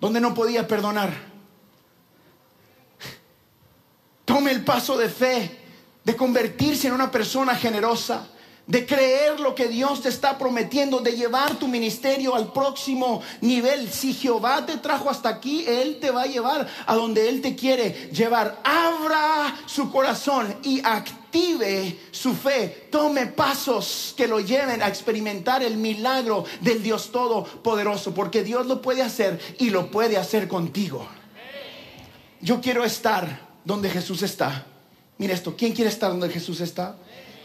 donde 0.00 0.20
no 0.20 0.32
podía 0.32 0.68
perdonar. 0.68 1.12
Tome 4.24 4.52
el 4.52 4.62
paso 4.62 4.96
de 4.96 5.08
fe 5.08 5.58
de 6.04 6.14
convertirse 6.14 6.86
en 6.86 6.92
una 6.92 7.10
persona 7.10 7.56
generosa 7.56 8.28
de 8.68 8.84
creer 8.84 9.40
lo 9.40 9.54
que 9.54 9.66
Dios 9.66 10.02
te 10.02 10.10
está 10.10 10.36
prometiendo, 10.36 11.00
de 11.00 11.16
llevar 11.16 11.56
tu 11.56 11.66
ministerio 11.66 12.34
al 12.34 12.52
próximo 12.52 13.22
nivel. 13.40 13.90
Si 13.90 14.12
Jehová 14.12 14.64
te 14.66 14.76
trajo 14.76 15.08
hasta 15.08 15.30
aquí, 15.30 15.64
Él 15.66 15.98
te 15.98 16.10
va 16.10 16.22
a 16.22 16.26
llevar 16.26 16.68
a 16.86 16.94
donde 16.94 17.30
Él 17.30 17.40
te 17.40 17.56
quiere 17.56 18.10
llevar. 18.12 18.60
Abra 18.62 19.56
su 19.64 19.90
corazón 19.90 20.54
y 20.62 20.82
active 20.84 21.98
su 22.10 22.34
fe. 22.34 22.88
Tome 22.92 23.26
pasos 23.28 24.12
que 24.14 24.28
lo 24.28 24.38
lleven 24.38 24.82
a 24.82 24.88
experimentar 24.88 25.62
el 25.62 25.78
milagro 25.78 26.44
del 26.60 26.82
Dios 26.82 27.10
Todopoderoso, 27.10 28.12
porque 28.12 28.44
Dios 28.44 28.66
lo 28.66 28.82
puede 28.82 29.00
hacer 29.00 29.40
y 29.58 29.70
lo 29.70 29.90
puede 29.90 30.18
hacer 30.18 30.46
contigo. 30.46 31.08
Yo 32.42 32.60
quiero 32.60 32.84
estar 32.84 33.48
donde 33.64 33.88
Jesús 33.88 34.22
está. 34.22 34.66
Mira 35.16 35.32
esto, 35.32 35.56
¿quién 35.56 35.72
quiere 35.72 35.88
estar 35.88 36.10
donde 36.10 36.28
Jesús 36.28 36.60
está? 36.60 36.96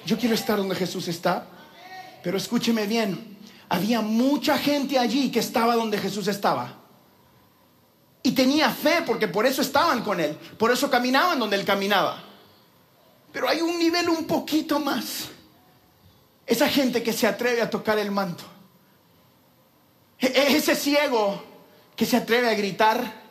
Yo 0.05 0.17
quiero 0.17 0.35
estar 0.35 0.57
donde 0.57 0.75
Jesús 0.75 1.07
está. 1.07 1.47
Pero 2.23 2.37
escúcheme 2.37 2.87
bien, 2.87 3.37
había 3.67 4.01
mucha 4.01 4.57
gente 4.57 4.97
allí 4.97 5.29
que 5.29 5.39
estaba 5.39 5.75
donde 5.75 5.97
Jesús 5.97 6.27
estaba. 6.27 6.79
Y 8.23 8.31
tenía 8.31 8.69
fe 8.69 9.03
porque 9.05 9.27
por 9.27 9.45
eso 9.45 9.61
estaban 9.61 10.01
con 10.03 10.21
Él, 10.21 10.37
por 10.57 10.71
eso 10.71 10.89
caminaban 10.89 11.37
donde 11.37 11.57
Él 11.57 11.65
caminaba. 11.65 12.23
Pero 13.33 13.49
hay 13.49 13.61
un 13.61 13.77
nivel 13.77 14.07
un 14.07 14.25
poquito 14.25 14.79
más. 14.79 15.27
Esa 16.45 16.69
gente 16.69 17.03
que 17.03 17.11
se 17.11 17.27
atreve 17.27 17.61
a 17.61 17.69
tocar 17.69 17.99
el 17.99 18.11
manto. 18.11 18.45
E-, 20.19 20.27
e-, 20.27 20.55
ese 20.55 20.75
ciego 20.75 21.43
que 21.95 22.05
se 22.05 22.15
atreve 22.15 22.49
a 22.49 22.53
gritar. 22.53 23.21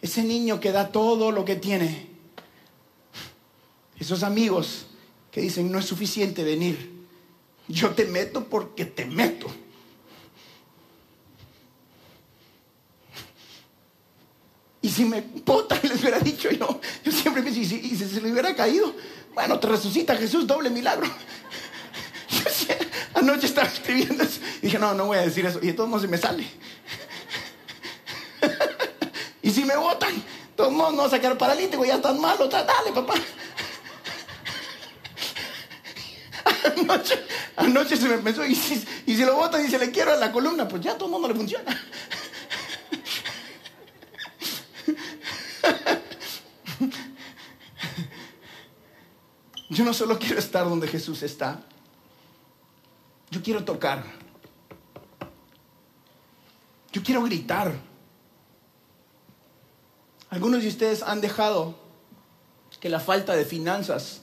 Ese 0.00 0.22
niño 0.22 0.60
que 0.60 0.72
da 0.72 0.88
todo 0.92 1.30
lo 1.30 1.44
que 1.44 1.56
tiene. 1.56 2.10
Esos 3.98 4.22
amigos 4.22 4.86
que 5.34 5.40
dicen, 5.40 5.72
no 5.72 5.80
es 5.80 5.84
suficiente 5.84 6.44
venir. 6.44 6.92
Yo 7.66 7.90
te 7.90 8.04
meto 8.04 8.44
porque 8.44 8.84
te 8.84 9.04
meto. 9.04 9.48
Y 14.80 14.88
si 14.88 15.04
me 15.04 15.22
pota, 15.22 15.76
les 15.82 16.00
hubiera 16.00 16.20
dicho 16.20 16.48
yo, 16.52 16.80
yo 17.04 17.10
siempre 17.10 17.42
me 17.42 17.50
dice, 17.50 17.74
y 17.74 17.96
si 17.96 18.04
se 18.04 18.20
le 18.20 18.30
hubiera 18.30 18.54
caído, 18.54 18.94
bueno, 19.34 19.58
te 19.58 19.66
resucita 19.66 20.14
Jesús, 20.14 20.46
doble 20.46 20.70
milagro. 20.70 21.08
anoche 23.14 23.46
estaba 23.46 23.66
escribiendo 23.66 24.22
eso 24.22 24.38
y 24.58 24.66
dije, 24.66 24.78
no, 24.78 24.94
no 24.94 25.06
voy 25.06 25.18
a 25.18 25.22
decir 25.22 25.44
eso. 25.46 25.58
Y 25.60 25.66
de 25.66 25.72
todos 25.72 25.88
modos 25.88 26.02
se 26.02 26.08
me 26.08 26.18
sale. 26.18 26.46
y 29.42 29.50
si 29.50 29.64
me 29.64 29.76
botan, 29.76 30.14
de 30.14 30.22
todos 30.54 30.72
modos 30.72 30.92
no 30.92 30.98
va 31.00 31.06
a 31.06 31.10
sacar 31.10 31.36
paralítico, 31.36 31.84
ya 31.84 31.96
están 31.96 32.20
malos, 32.20 32.48
dale, 32.48 32.92
papá. 32.94 33.14
Anoche, 36.64 37.24
anoche 37.56 37.96
se 37.96 38.08
me 38.08 38.18
pensó, 38.18 38.44
y 38.44 38.54
si, 38.54 38.84
y 39.06 39.16
si 39.16 39.24
lo 39.24 39.36
botan 39.36 39.64
y 39.64 39.68
se 39.68 39.78
le 39.78 39.90
quiero 39.90 40.18
la 40.18 40.32
columna, 40.32 40.66
pues 40.68 40.82
ya 40.82 40.94
todo 40.94 41.06
el 41.06 41.12
mundo 41.12 41.28
le 41.28 41.34
funciona. 41.34 41.80
Yo 49.70 49.84
no 49.84 49.92
solo 49.92 50.18
quiero 50.18 50.38
estar 50.38 50.68
donde 50.68 50.86
Jesús 50.86 51.22
está, 51.22 51.60
yo 53.30 53.42
quiero 53.42 53.64
tocar. 53.64 54.04
Yo 56.92 57.02
quiero 57.02 57.24
gritar. 57.24 57.74
Algunos 60.30 60.62
de 60.62 60.68
ustedes 60.68 61.02
han 61.02 61.20
dejado 61.20 61.74
que 62.78 62.88
la 62.88 63.00
falta 63.00 63.34
de 63.34 63.44
finanzas 63.44 64.20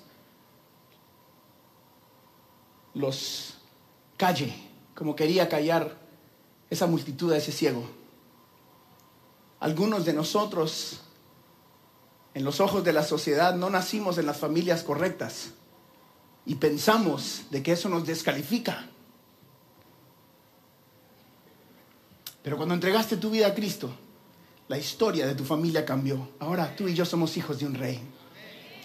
los 2.93 3.55
calle, 4.17 4.53
como 4.95 5.15
quería 5.15 5.49
callar 5.49 5.97
esa 6.69 6.87
multitud 6.87 7.31
a 7.31 7.37
ese 7.37 7.51
ciego. 7.51 7.83
Algunos 9.59 10.05
de 10.05 10.13
nosotros, 10.13 11.01
en 12.33 12.43
los 12.43 12.59
ojos 12.59 12.83
de 12.83 12.93
la 12.93 13.03
sociedad, 13.03 13.55
no 13.55 13.69
nacimos 13.69 14.17
en 14.17 14.25
las 14.25 14.37
familias 14.37 14.83
correctas 14.83 15.51
y 16.45 16.55
pensamos 16.55 17.43
de 17.51 17.61
que 17.61 17.73
eso 17.73 17.89
nos 17.89 18.05
descalifica. 18.05 18.87
Pero 22.43 22.57
cuando 22.57 22.73
entregaste 22.73 23.17
tu 23.17 23.29
vida 23.29 23.47
a 23.47 23.53
Cristo, 23.53 23.91
la 24.67 24.77
historia 24.77 25.27
de 25.27 25.35
tu 25.35 25.43
familia 25.43 25.85
cambió. 25.85 26.29
Ahora 26.39 26.75
tú 26.75 26.87
y 26.87 26.95
yo 26.95 27.05
somos 27.05 27.37
hijos 27.37 27.59
de 27.59 27.65
un 27.65 27.75
rey. 27.75 27.99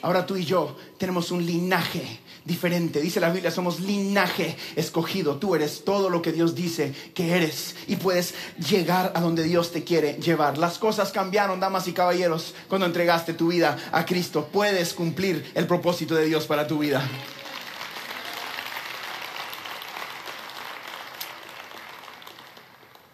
Ahora 0.07 0.25
tú 0.25 0.37
y 0.37 0.45
yo 0.45 0.77
tenemos 0.99 1.33
un 1.33 1.45
linaje 1.45 2.21
diferente. 2.45 3.01
Dice 3.01 3.19
la 3.19 3.31
Biblia, 3.31 3.51
somos 3.51 3.81
linaje 3.81 4.57
escogido. 4.77 5.39
Tú 5.39 5.57
eres 5.57 5.83
todo 5.85 6.11
lo 6.11 6.23
que 6.23 6.31
Dios 6.31 6.55
dice 6.55 6.95
que 7.13 7.33
eres 7.33 7.75
y 7.89 7.97
puedes 7.97 8.33
llegar 8.57 9.11
a 9.17 9.21
donde 9.21 9.43
Dios 9.43 9.73
te 9.73 9.83
quiere 9.83 10.13
llevar. 10.23 10.59
Las 10.59 10.79
cosas 10.79 11.11
cambiaron, 11.11 11.59
damas 11.59 11.89
y 11.89 11.93
caballeros, 11.93 12.55
cuando 12.69 12.87
entregaste 12.87 13.35
tu 13.35 13.49
vida 13.49 13.77
a 13.91 14.07
Cristo. 14.07 14.49
Puedes 14.53 14.95
cumplir 14.95 15.51
el 15.57 15.67
propósito 15.67 16.15
de 16.15 16.27
Dios 16.27 16.47
para 16.47 16.69
tu 16.69 16.79
vida. 16.79 17.05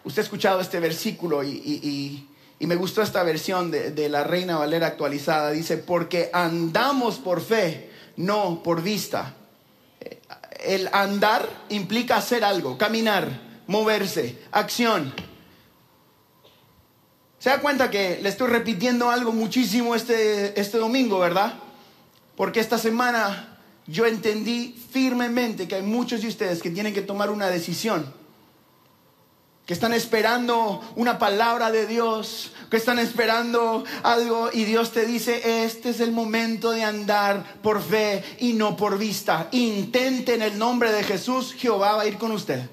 Usted 0.05 0.21
ha 0.21 0.25
escuchado 0.25 0.61
este 0.61 0.79
versículo 0.79 1.43
y, 1.43 2.29
me 2.66 2.77
gustó 2.77 3.03
esta 3.03 3.25
versión 3.25 3.72
de, 3.72 4.09
la 4.09 4.22
Reina 4.22 4.57
Valera 4.57 4.87
actualizada. 4.87 5.51
Dice, 5.51 5.79
porque 5.79 6.31
andamos 6.33 7.16
por 7.16 7.40
fe, 7.40 7.90
no 8.16 8.62
por 8.62 8.83
vista. 8.83 9.35
El 10.64 10.88
andar 10.92 11.48
implica 11.70 12.16
hacer 12.16 12.44
algo, 12.44 12.79
caminar, 12.79 13.29
moverse, 13.66 14.38
acción. 14.53 15.12
Se 17.40 17.51
da 17.51 17.61
cuenta 17.61 17.90
que 17.90 18.20
le 18.22 18.29
estoy 18.29 18.48
repitiendo 18.48 19.11
algo 19.11 19.33
muchísimo 19.33 19.96
este, 19.96 20.59
este 20.61 20.79
domingo, 20.79 21.18
¿verdad? 21.18 21.55
Porque 22.37 22.61
esta 22.61 22.79
semana 22.79 23.59
yo 23.88 24.07
entendí 24.07 24.81
firmemente 24.92 25.66
que 25.66 25.75
hay 25.75 25.83
muchos 25.83 26.22
de 26.22 26.29
ustedes 26.29 26.62
que 26.62 26.70
tienen 26.70 26.94
que 26.94 27.03
tomar 27.03 27.31
una 27.31 27.48
decisión 27.48 28.22
están 29.73 29.93
esperando 29.93 30.81
una 30.97 31.19
palabra 31.19 31.71
de 31.71 31.87
Dios, 31.87 32.53
que 32.71 32.77
están 32.77 32.99
esperando 32.99 33.85
algo 34.03 34.51
y 34.53 34.65
Dios 34.65 34.93
te 34.93 35.07
dice, 35.07 35.65
este 35.65 35.91
es 35.91 36.01
el 36.01 36.13
momento 36.13 36.71
de 36.73 36.85
andar 36.85 37.61
por 37.63 37.83
fe 37.83 38.25
y 38.39 38.55
no 38.55 38.77
por 38.77 38.99
vista. 38.99 39.49
Intente 39.53 40.35
en 40.35 40.43
el 40.43 40.59
nombre 40.59 40.93
de 40.93 41.05
Jesús, 41.05 41.55
Jehová 41.55 41.97
va 41.97 42.03
a 42.03 42.07
ir 42.07 42.19
con 42.19 42.33
usted. 42.33 42.69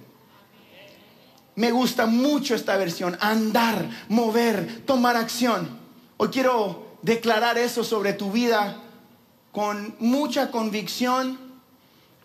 Me 1.55 1.71
gusta 1.71 2.05
mucho 2.05 2.55
esta 2.55 2.77
versión, 2.77 3.17
andar, 3.19 3.89
mover, 4.07 4.83
tomar 4.85 5.17
acción. 5.17 5.77
Hoy 6.17 6.29
quiero 6.29 6.97
declarar 7.01 7.57
eso 7.57 7.83
sobre 7.83 8.13
tu 8.13 8.31
vida 8.31 8.81
con 9.51 9.95
mucha 9.99 10.51
convicción 10.51 11.37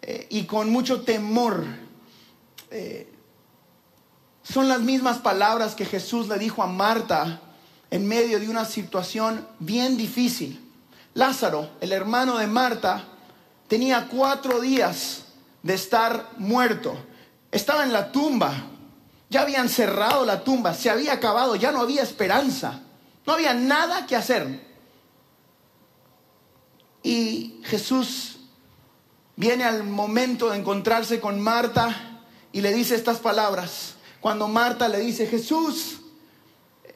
eh, 0.03 0.27
y 0.31 0.45
con 0.45 0.71
mucho 0.71 1.03
temor. 1.03 1.65
Eh, 2.71 3.14
son 4.45 4.69
las 4.69 4.81
mismas 4.81 5.19
palabras 5.19 5.75
que 5.75 5.87
Jesús 5.87 6.29
le 6.29 6.39
dijo 6.39 6.63
a 6.63 6.67
Marta 6.67 7.41
en 7.91 8.07
medio 8.07 8.39
de 8.39 8.49
una 8.49 8.67
situación 8.67 9.47
bien 9.59 9.97
difícil. 9.97 10.61
Lázaro, 11.15 11.71
el 11.81 11.93
hermano 11.93 12.37
de 12.37 12.47
Marta, 12.47 13.05
tenía 13.69 14.07
cuatro 14.09 14.61
días 14.61 15.25
de 15.63 15.75
estar 15.75 16.29
muerto. 16.37 16.95
Estaba 17.51 17.85
en 17.85 17.93
la 17.93 18.13
tumba. 18.13 18.53
Ya 19.31 19.43
habían 19.43 19.71
cerrado 19.71 20.27
la 20.27 20.45
tumba. 20.45 20.75
Se 20.75 20.91
había 20.91 21.15
acabado. 21.15 21.57
Ya 21.57 21.73
no 21.73 21.81
había 21.81 22.03
esperanza. 22.03 22.83
No 23.27 23.33
había 23.33 23.55
nada 23.55 24.07
que 24.07 24.15
hacer. 24.15 24.61
Y 27.03 27.61
Jesús 27.65 28.41
viene 29.37 29.65
al 29.65 29.85
momento 29.85 30.51
de 30.51 30.59
encontrarse 30.59 31.19
con 31.19 31.41
Marta 31.41 32.21
y 32.53 32.61
le 32.61 32.73
dice 32.75 32.95
estas 32.95 33.19
palabras 33.19 33.94
cuando 34.25 34.49
Marta 34.49 34.89
le 34.89 35.01
dice, 35.01 35.27
Jesús, 35.27 35.99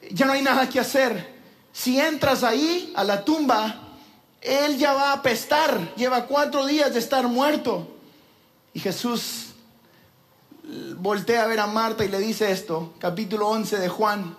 ya 0.09 0.25
no 0.25 0.33
hay 0.33 0.41
nada 0.41 0.67
que 0.67 0.79
hacer. 0.79 1.31
Si 1.71 1.99
entras 1.99 2.43
ahí 2.43 2.91
a 2.95 3.03
la 3.03 3.23
tumba, 3.23 3.99
él 4.41 4.79
ya 4.79 4.93
va 4.93 5.11
a 5.11 5.13
apestar. 5.13 5.93
Lleva 5.93 6.25
cuatro 6.25 6.65
días 6.65 6.91
de 6.91 6.97
estar 6.97 7.27
muerto. 7.27 7.87
Y 8.73 8.79
Jesús 8.79 9.49
voltea 10.97 11.43
a 11.43 11.45
ver 11.45 11.59
a 11.59 11.67
Marta 11.67 12.03
y 12.03 12.07
le 12.07 12.17
dice 12.17 12.51
esto, 12.51 12.95
capítulo 12.97 13.47
11 13.49 13.77
de 13.77 13.89
Juan, 13.89 14.35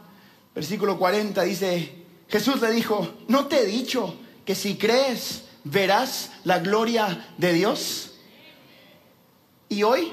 versículo 0.53 0.99
40, 0.99 1.45
dice, 1.45 1.95
Jesús 2.27 2.61
le 2.61 2.73
dijo, 2.73 3.09
¿no 3.29 3.47
te 3.47 3.61
he 3.61 3.67
dicho 3.67 4.17
que 4.45 4.57
si 4.57 4.77
crees 4.77 5.45
verás 5.63 6.33
la 6.43 6.59
gloria 6.59 7.29
de 7.39 7.53
Dios? 7.53 8.15
Y 9.69 9.85
hoy 9.85 10.13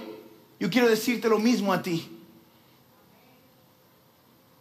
yo 0.59 0.69
quiero 0.69 0.87
decirte 0.87 1.27
lo 1.27 1.39
mismo 1.39 1.73
a 1.73 1.81
ti. 1.81 2.13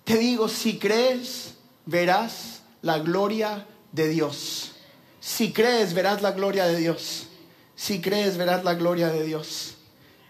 Te 0.06 0.18
digo, 0.18 0.48
si 0.48 0.78
crees, 0.78 1.54
verás 1.84 2.60
la 2.80 3.00
gloria 3.00 3.66
de 3.90 4.06
Dios. 4.06 4.70
Si 5.18 5.52
crees, 5.52 5.94
verás 5.94 6.22
la 6.22 6.30
gloria 6.30 6.64
de 6.66 6.76
Dios. 6.76 7.26
Si 7.74 8.00
crees, 8.00 8.36
verás 8.36 8.62
la 8.62 8.74
gloria 8.74 9.08
de 9.08 9.24
Dios. 9.24 9.74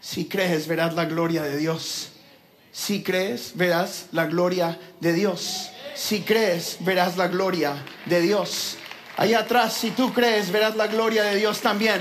Si 0.00 0.24
crees, 0.24 0.66
verás 0.66 0.94
la 0.94 1.04
gloria 1.04 1.42
de 1.42 1.58
Dios. 1.58 2.08
Si 2.72 3.02
crees, 3.02 3.52
verás 3.54 4.06
la 4.12 4.24
gloria 4.24 4.78
de 5.00 5.12
Dios. 5.12 5.68
Si 5.94 6.22
crees, 6.22 6.78
verás 6.80 7.18
la 7.18 7.28
gloria 7.28 7.76
de 8.06 8.22
Dios. 8.22 8.78
Allá 9.18 9.40
atrás, 9.40 9.74
si 9.74 9.90
tú 9.90 10.10
crees, 10.14 10.50
verás 10.50 10.74
la 10.76 10.86
gloria 10.86 11.24
de 11.24 11.36
Dios 11.36 11.60
también. 11.60 12.00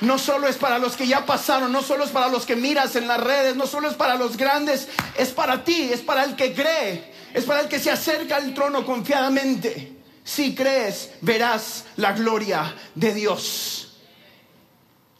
No 0.00 0.18
solo 0.18 0.46
es 0.46 0.56
para 0.56 0.78
los 0.78 0.94
que 0.94 1.06
ya 1.06 1.24
pasaron, 1.24 1.72
no 1.72 1.82
solo 1.82 2.04
es 2.04 2.10
para 2.10 2.28
los 2.28 2.44
que 2.44 2.54
miras 2.54 2.96
en 2.96 3.08
las 3.08 3.18
redes, 3.18 3.56
no 3.56 3.66
solo 3.66 3.88
es 3.88 3.94
para 3.94 4.16
los 4.16 4.36
grandes, 4.36 4.88
es 5.16 5.30
para 5.30 5.64
ti, 5.64 5.90
es 5.90 6.00
para 6.00 6.24
el 6.24 6.36
que 6.36 6.52
cree, 6.52 7.12
es 7.32 7.44
para 7.44 7.60
el 7.60 7.68
que 7.68 7.78
se 7.78 7.90
acerca 7.90 8.36
al 8.36 8.52
trono 8.52 8.84
confiadamente. 8.84 9.96
Si 10.22 10.54
crees, 10.54 11.10
verás 11.22 11.84
la 11.96 12.12
gloria 12.12 12.74
de 12.94 13.14
Dios. 13.14 13.96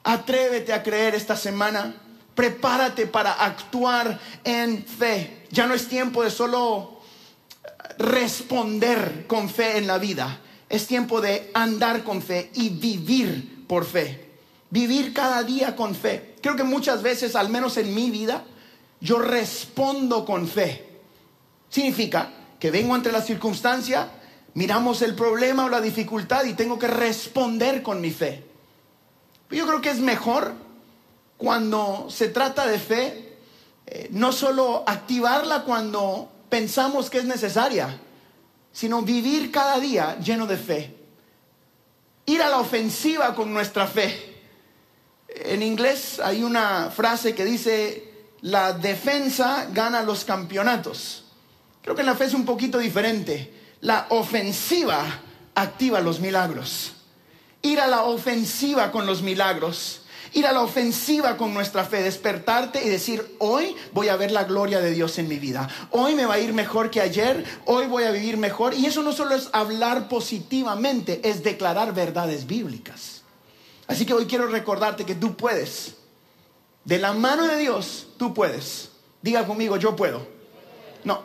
Atrévete 0.02 0.72
a 0.72 0.82
creer 0.82 1.14
esta 1.14 1.36
semana. 1.36 1.94
Prepárate 2.34 3.06
para 3.06 3.32
actuar 3.32 4.20
en 4.44 4.84
fe. 4.84 5.46
Ya 5.50 5.66
no 5.66 5.74
es 5.74 5.88
tiempo 5.88 6.22
de 6.22 6.30
solo 6.30 7.00
responder 7.98 9.26
con 9.26 9.48
fe 9.48 9.78
en 9.78 9.86
la 9.86 9.98
vida. 9.98 10.40
Es 10.68 10.86
tiempo 10.86 11.20
de 11.20 11.50
andar 11.54 12.04
con 12.04 12.20
fe 12.20 12.50
y 12.54 12.70
vivir 12.70 13.64
por 13.66 13.86
fe. 13.86 14.25
Vivir 14.70 15.12
cada 15.12 15.42
día 15.42 15.76
con 15.76 15.94
fe. 15.94 16.36
Creo 16.42 16.56
que 16.56 16.64
muchas 16.64 17.02
veces, 17.02 17.36
al 17.36 17.48
menos 17.48 17.76
en 17.76 17.94
mi 17.94 18.10
vida, 18.10 18.44
yo 19.00 19.18
respondo 19.18 20.24
con 20.24 20.48
fe. 20.48 20.86
Significa 21.68 22.30
que 22.58 22.70
vengo 22.70 22.94
ante 22.94 23.12
la 23.12 23.22
circunstancia, 23.22 24.08
miramos 24.54 25.02
el 25.02 25.14
problema 25.14 25.66
o 25.66 25.68
la 25.68 25.80
dificultad 25.80 26.44
y 26.44 26.54
tengo 26.54 26.78
que 26.78 26.88
responder 26.88 27.82
con 27.82 28.00
mi 28.00 28.10
fe. 28.10 28.44
Yo 29.50 29.66
creo 29.66 29.80
que 29.80 29.90
es 29.90 30.00
mejor 30.00 30.54
cuando 31.36 32.08
se 32.10 32.28
trata 32.28 32.66
de 32.66 32.78
fe, 32.78 33.36
eh, 33.86 34.08
no 34.10 34.32
solo 34.32 34.82
activarla 34.86 35.62
cuando 35.62 36.32
pensamos 36.48 37.10
que 37.10 37.18
es 37.18 37.24
necesaria, 37.24 38.00
sino 38.72 39.02
vivir 39.02 39.52
cada 39.52 39.78
día 39.78 40.18
lleno 40.18 40.46
de 40.46 40.56
fe. 40.56 40.96
Ir 42.24 42.42
a 42.42 42.48
la 42.48 42.58
ofensiva 42.58 43.34
con 43.34 43.52
nuestra 43.52 43.86
fe 43.86 44.35
en 45.44 45.62
inglés 45.62 46.20
hay 46.22 46.42
una 46.42 46.90
frase 46.90 47.34
que 47.34 47.44
dice, 47.44 48.12
la 48.42 48.72
defensa 48.72 49.68
gana 49.72 50.02
los 50.02 50.24
campeonatos. 50.24 51.24
Creo 51.82 51.94
que 51.94 52.02
en 52.02 52.06
la 52.06 52.16
fe 52.16 52.24
es 52.24 52.34
un 52.34 52.44
poquito 52.44 52.78
diferente. 52.78 53.52
La 53.80 54.06
ofensiva 54.10 55.04
activa 55.54 56.00
los 56.00 56.20
milagros. 56.20 56.92
Ir 57.62 57.80
a 57.80 57.86
la 57.86 58.02
ofensiva 58.02 58.90
con 58.90 59.06
los 59.06 59.22
milagros. 59.22 60.02
Ir 60.32 60.46
a 60.46 60.52
la 60.52 60.62
ofensiva 60.62 61.36
con 61.36 61.54
nuestra 61.54 61.84
fe, 61.84 62.02
despertarte 62.02 62.84
y 62.84 62.88
decir, 62.88 63.36
hoy 63.38 63.74
voy 63.92 64.08
a 64.08 64.16
ver 64.16 64.32
la 64.32 64.44
gloria 64.44 64.80
de 64.80 64.90
Dios 64.90 65.18
en 65.18 65.28
mi 65.28 65.38
vida. 65.38 65.68
Hoy 65.92 66.14
me 66.14 66.26
va 66.26 66.34
a 66.34 66.40
ir 66.40 66.52
mejor 66.52 66.90
que 66.90 67.00
ayer, 67.00 67.44
hoy 67.64 67.86
voy 67.86 68.04
a 68.04 68.10
vivir 68.10 68.36
mejor. 68.36 68.74
Y 68.74 68.86
eso 68.86 69.02
no 69.02 69.12
solo 69.12 69.34
es 69.34 69.48
hablar 69.52 70.08
positivamente, 70.08 71.20
es 71.24 71.42
declarar 71.42 71.94
verdades 71.94 72.46
bíblicas. 72.46 73.15
Así 73.86 74.04
que 74.04 74.14
hoy 74.14 74.26
quiero 74.26 74.46
recordarte 74.46 75.04
que 75.04 75.14
tú 75.14 75.36
puedes. 75.36 75.96
De 76.84 76.98
la 76.98 77.12
mano 77.12 77.46
de 77.46 77.58
Dios, 77.58 78.08
tú 78.16 78.32
puedes. 78.32 78.90
Diga 79.22 79.46
conmigo, 79.46 79.76
yo 79.76 79.96
puedo. 79.96 80.26
No, 81.04 81.22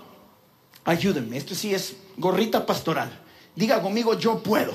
ayúdenme. 0.84 1.38
Esto 1.38 1.56
sí 1.56 1.74
es 1.74 1.96
gorrita 2.18 2.66
pastoral. 2.66 3.12
Diga 3.56 3.82
conmigo, 3.82 4.18
yo 4.18 4.42
puedo. 4.42 4.74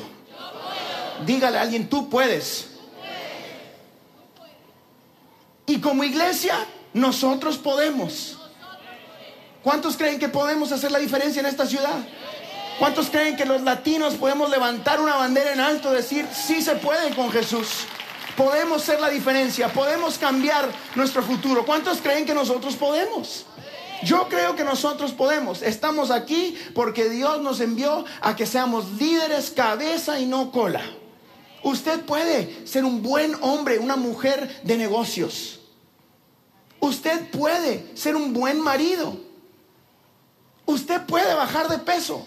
Dígale 1.24 1.58
a 1.58 1.62
alguien, 1.62 1.88
tú 1.88 2.10
puedes. 2.10 2.70
Y 5.66 5.80
como 5.80 6.04
iglesia, 6.04 6.54
nosotros 6.92 7.58
podemos. 7.58 8.38
¿Cuántos 9.62 9.96
creen 9.96 10.18
que 10.20 10.28
podemos 10.28 10.70
hacer 10.70 10.92
la 10.92 10.98
diferencia 10.98 11.40
en 11.40 11.46
esta 11.46 11.66
ciudad? 11.66 12.06
¿Cuántos 12.78 13.08
creen 13.08 13.36
que 13.36 13.46
los 13.46 13.62
latinos 13.62 14.14
podemos 14.14 14.50
levantar 14.50 15.00
una 15.00 15.16
bandera 15.16 15.52
en 15.52 15.60
alto, 15.60 15.90
decir, 15.90 16.28
sí 16.32 16.60
se 16.60 16.74
puede 16.74 17.14
con 17.14 17.30
Jesús? 17.30 17.86
Podemos 18.36 18.82
ser 18.82 19.00
la 19.00 19.08
diferencia, 19.08 19.72
podemos 19.72 20.18
cambiar 20.18 20.68
nuestro 20.94 21.22
futuro. 21.22 21.64
¿Cuántos 21.64 22.02
creen 22.02 22.26
que 22.26 22.34
nosotros 22.34 22.76
podemos? 22.76 23.46
Yo 24.02 24.28
creo 24.28 24.54
que 24.54 24.62
nosotros 24.62 25.12
podemos. 25.12 25.62
Estamos 25.62 26.10
aquí 26.10 26.54
porque 26.74 27.08
Dios 27.08 27.40
nos 27.40 27.60
envió 27.60 28.04
a 28.20 28.36
que 28.36 28.44
seamos 28.44 28.90
líderes, 28.92 29.50
cabeza 29.50 30.20
y 30.20 30.26
no 30.26 30.50
cola. 30.50 30.82
Usted 31.62 32.00
puede 32.04 32.66
ser 32.66 32.84
un 32.84 33.02
buen 33.02 33.34
hombre, 33.40 33.78
una 33.78 33.96
mujer 33.96 34.60
de 34.64 34.76
negocios. 34.76 35.60
Usted 36.78 37.30
puede 37.30 37.90
ser 37.96 38.16
un 38.16 38.34
buen 38.34 38.60
marido. 38.60 39.16
Usted 40.66 41.00
puede 41.06 41.32
bajar 41.34 41.68
de 41.68 41.78
peso. 41.78 42.26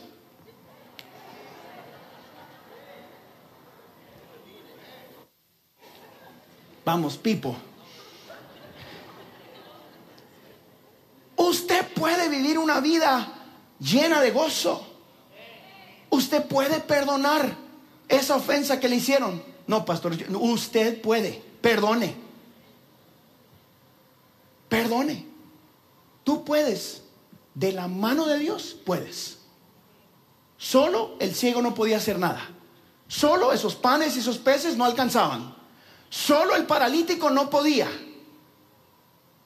Vamos, 6.89 7.17
Pipo. 7.17 7.56
Usted 11.36 11.93
puede 11.93 12.30
vivir 12.30 12.58
una 12.58 12.80
vida 12.80 13.32
llena 13.80 14.19
de 14.21 14.32
gozo. 14.32 14.88
Usted 16.10 16.47
puede 16.47 16.80
perdonar 16.80 17.56
esa 18.08 18.38
ofensa 18.38 18.80
que 18.80 18.89
le 18.89 18.95
hicieron. 18.95 19.43
No, 19.67 19.86
pastor, 19.86 20.17
usted 20.39 20.99
puede. 20.99 21.43
Perdone. 21.62 22.15
Perdone. 24.67 25.28
Tú 26.23 26.43
puedes. 26.43 27.04
De 27.54 27.71
la 27.71 27.88
mano 27.88 28.25
de 28.25 28.39
Dios 28.39 28.75
puedes. 28.84 29.38
Solo 30.58 31.17
el 31.19 31.36
ciego 31.36 31.62
no 31.62 31.75
podía 31.75 31.97
hacer 31.97 32.17
nada. 32.17 32.49
Solo 33.08 33.54
esos 33.54 33.75
panes 33.75 34.15
y 34.15 34.21
esos 34.21 34.39
peces 34.39 34.75
no 34.75 34.86
alcanzaban. 34.86 35.58
Solo 36.09 36.55
el 36.55 36.65
paralítico 36.65 37.29
no 37.29 37.49
podía. 37.49 37.87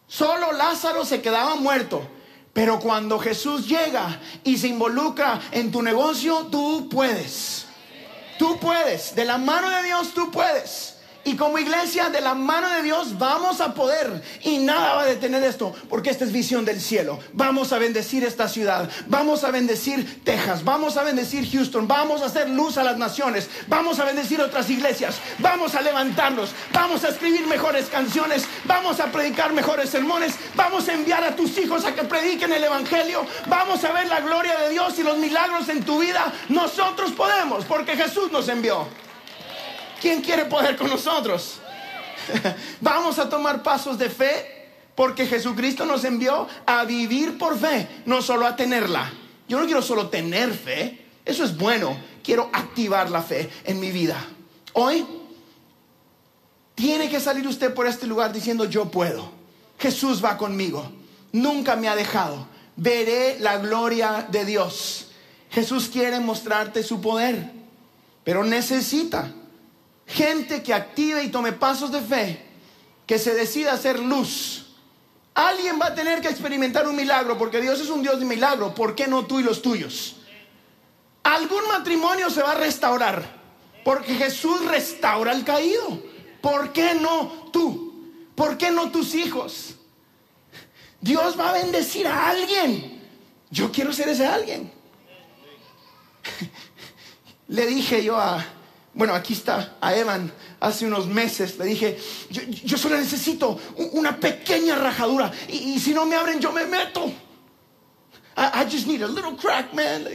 Solo 0.07 0.51
Lázaro 0.53 1.05
se 1.05 1.21
quedaba 1.21 1.55
muerto. 1.55 2.07
Pero 2.53 2.79
cuando 2.79 3.17
Jesús 3.17 3.67
llega 3.67 4.19
y 4.43 4.57
se 4.57 4.67
involucra 4.67 5.41
en 5.51 5.71
tu 5.71 5.81
negocio, 5.81 6.47
tú 6.51 6.87
puedes. 6.89 7.65
Tú 8.37 8.59
puedes. 8.59 9.15
De 9.15 9.25
la 9.25 9.39
mano 9.39 9.69
de 9.69 9.83
Dios 9.83 10.13
tú 10.13 10.29
puedes. 10.29 10.92
Y 11.25 11.37
como 11.37 11.57
iglesia 11.57 12.09
de 12.09 12.19
la 12.19 12.33
mano 12.33 12.69
de 12.69 12.81
Dios 12.81 13.17
vamos 13.17 13.61
a 13.61 13.73
poder 13.73 14.21
y 14.41 14.57
nada 14.57 14.95
va 14.95 15.01
a 15.03 15.05
detener 15.05 15.41
esto 15.43 15.73
porque 15.89 16.09
esta 16.09 16.25
es 16.25 16.33
visión 16.33 16.65
del 16.65 16.81
cielo. 16.81 17.19
Vamos 17.31 17.71
a 17.71 17.77
bendecir 17.77 18.25
esta 18.25 18.49
ciudad, 18.49 18.89
vamos 19.07 19.45
a 19.45 19.51
bendecir 19.51 20.23
Texas, 20.25 20.65
vamos 20.65 20.97
a 20.97 21.03
bendecir 21.03 21.49
Houston, 21.49 21.87
vamos 21.87 22.21
a 22.21 22.25
hacer 22.25 22.49
luz 22.49 22.77
a 22.77 22.83
las 22.83 22.97
naciones, 22.97 23.49
vamos 23.67 23.99
a 23.99 24.05
bendecir 24.05 24.41
otras 24.41 24.69
iglesias, 24.69 25.15
vamos 25.39 25.75
a 25.75 25.81
levantarnos, 25.81 26.49
vamos 26.73 27.05
a 27.05 27.09
escribir 27.09 27.47
mejores 27.47 27.85
canciones, 27.85 28.45
vamos 28.65 28.99
a 28.99 29.05
predicar 29.05 29.53
mejores 29.53 29.89
sermones, 29.89 30.35
vamos 30.55 30.89
a 30.89 30.93
enviar 30.93 31.23
a 31.23 31.35
tus 31.35 31.57
hijos 31.57 31.85
a 31.85 31.95
que 31.95 32.03
prediquen 32.03 32.51
el 32.51 32.65
Evangelio, 32.65 33.25
vamos 33.47 33.83
a 33.85 33.93
ver 33.93 34.07
la 34.07 34.19
gloria 34.19 34.57
de 34.59 34.69
Dios 34.71 34.99
y 34.99 35.03
los 35.03 35.17
milagros 35.17 35.69
en 35.69 35.83
tu 35.83 35.99
vida. 35.99 36.33
Nosotros 36.49 37.11
podemos 37.11 37.63
porque 37.65 37.95
Jesús 37.95 38.29
nos 38.31 38.49
envió. 38.49 38.87
¿Quién 40.03 40.19
quiere 40.21 40.43
poder 40.43 40.75
con 40.75 40.89
nosotros? 40.89 41.59
Vamos 42.81 43.19
a 43.19 43.29
tomar 43.29 43.63
pasos 43.63 43.97
de 43.97 44.09
fe 44.09 44.67
porque 44.95 45.25
Jesucristo 45.25 45.85
nos 45.85 46.03
envió 46.03 46.45
a 46.65 46.83
vivir 46.83 47.37
por 47.37 47.57
fe, 47.57 47.87
no 48.05 48.21
solo 48.21 48.45
a 48.45 48.53
tenerla. 48.53 49.13
Yo 49.47 49.57
no 49.61 49.65
quiero 49.65 49.81
solo 49.81 50.09
tener 50.09 50.51
fe, 50.51 51.05
eso 51.23 51.45
es 51.45 51.55
bueno, 51.55 51.97
quiero 52.21 52.49
activar 52.51 53.09
la 53.09 53.21
fe 53.21 53.49
en 53.63 53.79
mi 53.79 53.93
vida. 53.93 54.17
Hoy 54.73 55.07
tiene 56.75 57.07
que 57.07 57.21
salir 57.21 57.47
usted 57.47 57.73
por 57.73 57.87
este 57.87 58.05
lugar 58.05 58.33
diciendo 58.33 58.65
yo 58.65 58.91
puedo. 58.91 59.31
Jesús 59.79 60.21
va 60.21 60.37
conmigo, 60.37 60.91
nunca 61.31 61.77
me 61.77 61.87
ha 61.87 61.95
dejado. 61.95 62.45
Veré 62.75 63.39
la 63.39 63.57
gloria 63.57 64.27
de 64.29 64.43
Dios. 64.43 65.11
Jesús 65.49 65.87
quiere 65.87 66.19
mostrarte 66.19 66.83
su 66.83 66.99
poder, 66.99 67.53
pero 68.25 68.43
necesita 68.43 69.31
gente 70.07 70.63
que 70.63 70.73
active 70.73 71.23
y 71.23 71.29
tome 71.29 71.53
pasos 71.53 71.91
de 71.91 72.01
fe, 72.01 72.45
que 73.05 73.19
se 73.19 73.33
decida 73.33 73.73
hacer 73.73 73.99
luz. 73.99 74.65
Alguien 75.33 75.79
va 75.81 75.87
a 75.87 75.95
tener 75.95 76.21
que 76.21 76.29
experimentar 76.29 76.87
un 76.87 76.95
milagro, 76.95 77.37
porque 77.37 77.59
Dios 77.59 77.79
es 77.79 77.89
un 77.89 78.03
Dios 78.03 78.19
de 78.19 78.25
milagro. 78.25 78.75
¿Por 78.75 78.95
qué 78.95 79.07
no 79.07 79.25
tú 79.25 79.39
y 79.39 79.43
los 79.43 79.61
tuyos? 79.61 80.17
Algún 81.23 81.67
matrimonio 81.67 82.29
se 82.29 82.43
va 82.43 82.51
a 82.51 82.55
restaurar, 82.55 83.23
porque 83.83 84.13
Jesús 84.13 84.65
restaura 84.65 85.31
al 85.31 85.43
caído. 85.43 86.01
¿Por 86.41 86.73
qué 86.73 86.93
no 86.95 87.49
tú? 87.51 88.11
¿Por 88.35 88.57
qué 88.57 88.69
no 88.71 88.91
tus 88.91 89.15
hijos? 89.15 89.75
Dios 90.99 91.39
va 91.39 91.49
a 91.49 91.53
bendecir 91.53 92.07
a 92.07 92.29
alguien. 92.29 93.01
Yo 93.49 93.71
quiero 93.71 93.93
ser 93.93 94.09
ese 94.09 94.25
alguien. 94.25 94.71
Le 97.47 97.65
dije 97.65 98.03
yo 98.03 98.17
a, 98.17 98.45
bueno, 98.93 99.15
aquí 99.15 99.33
está 99.33 99.77
a 99.81 99.95
Evan. 99.95 100.31
Hace 100.59 100.85
unos 100.85 101.07
meses 101.07 101.57
le 101.57 101.65
dije, 101.65 101.97
yo, 102.29 102.77
solo 102.77 102.97
necesito 102.97 103.59
una 103.93 104.19
pequeña 104.19 104.75
rajadura. 104.75 105.31
Y, 105.49 105.79
si 105.79 105.93
no 105.93 106.05
me 106.05 106.15
abren, 106.15 106.39
yo 106.39 106.51
me 106.51 106.65
meto. 106.65 107.11
I, 108.35 108.65
just 108.69 108.87
need 108.87 109.01
a 109.01 109.07
little 109.07 109.35
crack, 109.35 109.73
man. 109.73 110.07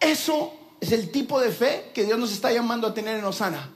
Eso 0.00 0.54
es 0.80 0.90
el 0.90 1.10
tipo 1.10 1.40
de 1.40 1.50
fe 1.52 1.92
que 1.94 2.04
Dios 2.04 2.18
nos 2.18 2.32
está 2.32 2.52
llamando 2.52 2.88
a 2.88 2.94
tener 2.94 3.18
en 3.18 3.24
Osana. 3.24 3.70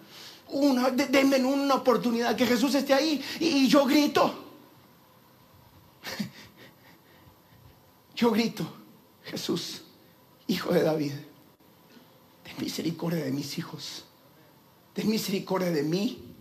Denme 0.93 1.37
una 1.45 1.75
oportunidad, 1.75 2.35
que 2.37 2.47
Jesús 2.47 2.75
esté 2.75 2.95
ahí 2.95 3.25
y 3.39 3.69
yo 3.69 3.85
grito. 3.87 4.43
Yo 8.15 8.31
grito, 8.31 8.65
Jesús, 9.25 9.83
hijo 10.47 10.73
de 10.73 10.83
David 10.83 11.13
misericordia 12.59 13.25
de 13.25 13.33
mis 13.33 13.59
hijos. 13.59 14.05
Ten 14.93 15.09
misericordia 15.09 15.71
de 15.71 15.83
mí. 15.83 16.35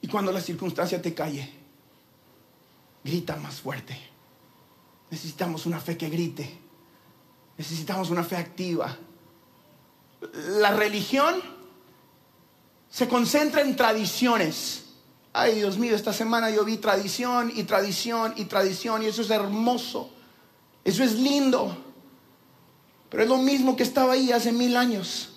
Y 0.00 0.08
cuando 0.08 0.30
la 0.30 0.40
circunstancia 0.40 1.02
te 1.02 1.14
calle, 1.14 1.52
grita 3.02 3.36
más 3.36 3.60
fuerte. 3.60 3.98
Necesitamos 5.10 5.66
una 5.66 5.80
fe 5.80 5.96
que 5.96 6.08
grite. 6.08 6.58
Necesitamos 7.56 8.10
una 8.10 8.22
fe 8.22 8.36
activa. 8.36 8.96
La 10.60 10.72
religión 10.72 11.34
se 12.88 13.08
concentra 13.08 13.62
en 13.62 13.74
tradiciones. 13.76 14.84
Ay, 15.32 15.56
Dios 15.56 15.78
mío, 15.78 15.94
esta 15.94 16.12
semana 16.12 16.50
yo 16.50 16.64
vi 16.64 16.78
tradición 16.78 17.52
y 17.54 17.64
tradición 17.64 18.34
y 18.36 18.44
tradición 18.44 19.02
y 19.02 19.06
eso 19.06 19.22
es 19.22 19.30
hermoso. 19.30 20.10
Eso 20.84 21.02
es 21.02 21.14
lindo. 21.14 21.87
Pero 23.10 23.22
es 23.22 23.28
lo 23.28 23.38
mismo 23.38 23.76
que 23.76 23.82
estaba 23.82 24.12
ahí 24.12 24.32
hace 24.32 24.52
mil 24.52 24.76
años. 24.76 25.30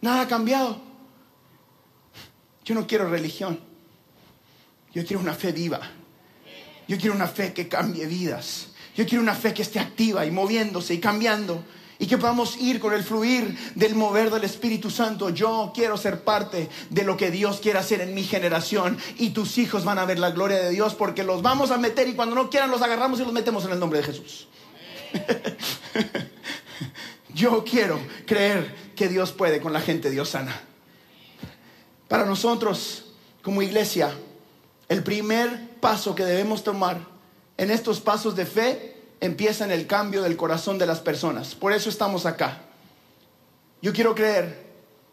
Nada 0.00 0.22
ha 0.22 0.28
cambiado. 0.28 0.80
Yo 2.64 2.74
no 2.74 2.86
quiero 2.86 3.08
religión. 3.08 3.60
Yo 4.92 5.04
quiero 5.04 5.20
una 5.20 5.34
fe 5.34 5.52
viva. 5.52 5.80
Yo 6.86 6.98
quiero 6.98 7.14
una 7.14 7.26
fe 7.26 7.52
que 7.52 7.68
cambie 7.68 8.06
vidas. 8.06 8.68
Yo 8.96 9.06
quiero 9.06 9.22
una 9.22 9.34
fe 9.34 9.54
que 9.54 9.62
esté 9.62 9.80
activa 9.80 10.24
y 10.26 10.30
moviéndose 10.30 10.94
y 10.94 10.98
cambiando. 10.98 11.64
Y 11.98 12.06
que 12.06 12.18
podamos 12.18 12.56
ir 12.58 12.80
con 12.80 12.92
el 12.92 13.02
fluir 13.02 13.56
del 13.74 13.94
mover 13.94 14.30
del 14.30 14.44
Espíritu 14.44 14.90
Santo. 14.90 15.30
Yo 15.30 15.72
quiero 15.74 15.96
ser 15.96 16.22
parte 16.22 16.68
de 16.90 17.04
lo 17.04 17.16
que 17.16 17.30
Dios 17.30 17.60
quiere 17.60 17.78
hacer 17.78 18.00
en 18.00 18.14
mi 18.14 18.24
generación. 18.24 18.98
Y 19.18 19.30
tus 19.30 19.58
hijos 19.58 19.84
van 19.84 19.98
a 19.98 20.04
ver 20.04 20.18
la 20.18 20.30
gloria 20.30 20.58
de 20.58 20.70
Dios 20.70 20.94
porque 20.94 21.24
los 21.24 21.40
vamos 21.40 21.70
a 21.70 21.78
meter 21.78 22.08
y 22.08 22.14
cuando 22.14 22.34
no 22.34 22.50
quieran 22.50 22.70
los 22.70 22.82
agarramos 22.82 23.20
y 23.20 23.24
los 23.24 23.32
metemos 23.32 23.64
en 23.64 23.72
el 23.72 23.80
nombre 23.80 24.00
de 24.00 24.04
Jesús. 24.04 24.48
Yo 27.34 27.64
quiero 27.64 28.00
creer 28.26 28.92
que 28.94 29.08
Dios 29.08 29.32
puede 29.32 29.60
con 29.60 29.72
la 29.72 29.80
gente 29.80 30.10
Dios 30.10 30.30
sana. 30.30 30.60
Para 32.08 32.24
nosotros, 32.24 33.12
como 33.42 33.60
iglesia, 33.60 34.12
el 34.88 35.02
primer 35.02 35.70
paso 35.80 36.14
que 36.14 36.24
debemos 36.24 36.62
tomar 36.62 36.98
en 37.56 37.70
estos 37.70 38.00
pasos 38.00 38.36
de 38.36 38.46
fe 38.46 39.02
empieza 39.20 39.64
en 39.64 39.72
el 39.72 39.86
cambio 39.86 40.22
del 40.22 40.36
corazón 40.36 40.78
de 40.78 40.86
las 40.86 41.00
personas. 41.00 41.54
Por 41.54 41.72
eso 41.72 41.88
estamos 41.88 42.24
acá. 42.24 42.60
Yo 43.82 43.92
quiero 43.92 44.14
creer 44.14 44.64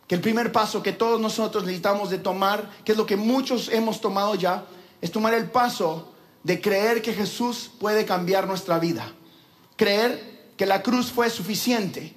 que 0.08 0.16
el 0.16 0.22
primer 0.22 0.52
paso 0.52 0.84
que 0.84 0.92
todos 0.92 1.20
nosotros 1.20 1.64
necesitamos 1.64 2.10
de 2.10 2.18
tomar, 2.18 2.70
que 2.84 2.92
es 2.92 2.98
lo 2.98 3.06
que 3.06 3.16
muchos 3.16 3.70
hemos 3.70 4.00
tomado 4.02 4.36
ya, 4.36 4.66
es 5.02 5.12
tomar 5.12 5.34
el 5.34 5.50
paso 5.50 6.14
de 6.44 6.62
creer 6.62 7.02
que 7.02 7.14
Jesús 7.14 7.72
puede 7.80 8.06
cambiar 8.06 8.48
nuestra 8.48 8.78
vida. 8.78 9.12
Creer 9.76 10.41
que 10.58 10.66
la 10.66 10.82
cruz 10.82 11.12
fue 11.12 11.30
suficiente. 11.30 12.14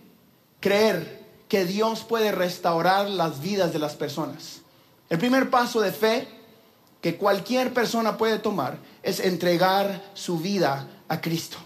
Creer 0.60 1.24
que 1.48 1.64
Dios 1.64 2.04
puede 2.04 2.32
restaurar 2.32 3.08
las 3.08 3.40
vidas 3.40 3.72
de 3.72 3.78
las 3.78 3.94
personas. 3.94 4.62
El 5.08 5.18
primer 5.18 5.50
paso 5.50 5.80
de 5.80 5.92
fe 5.92 6.28
que 7.00 7.16
cualquier 7.16 7.74
persona 7.74 8.16
puede 8.16 8.38
tomar 8.38 8.78
es 9.02 9.20
entregar 9.20 10.10
su 10.14 10.38
vida 10.38 10.88
a 11.08 11.20
Cristo. 11.20 11.58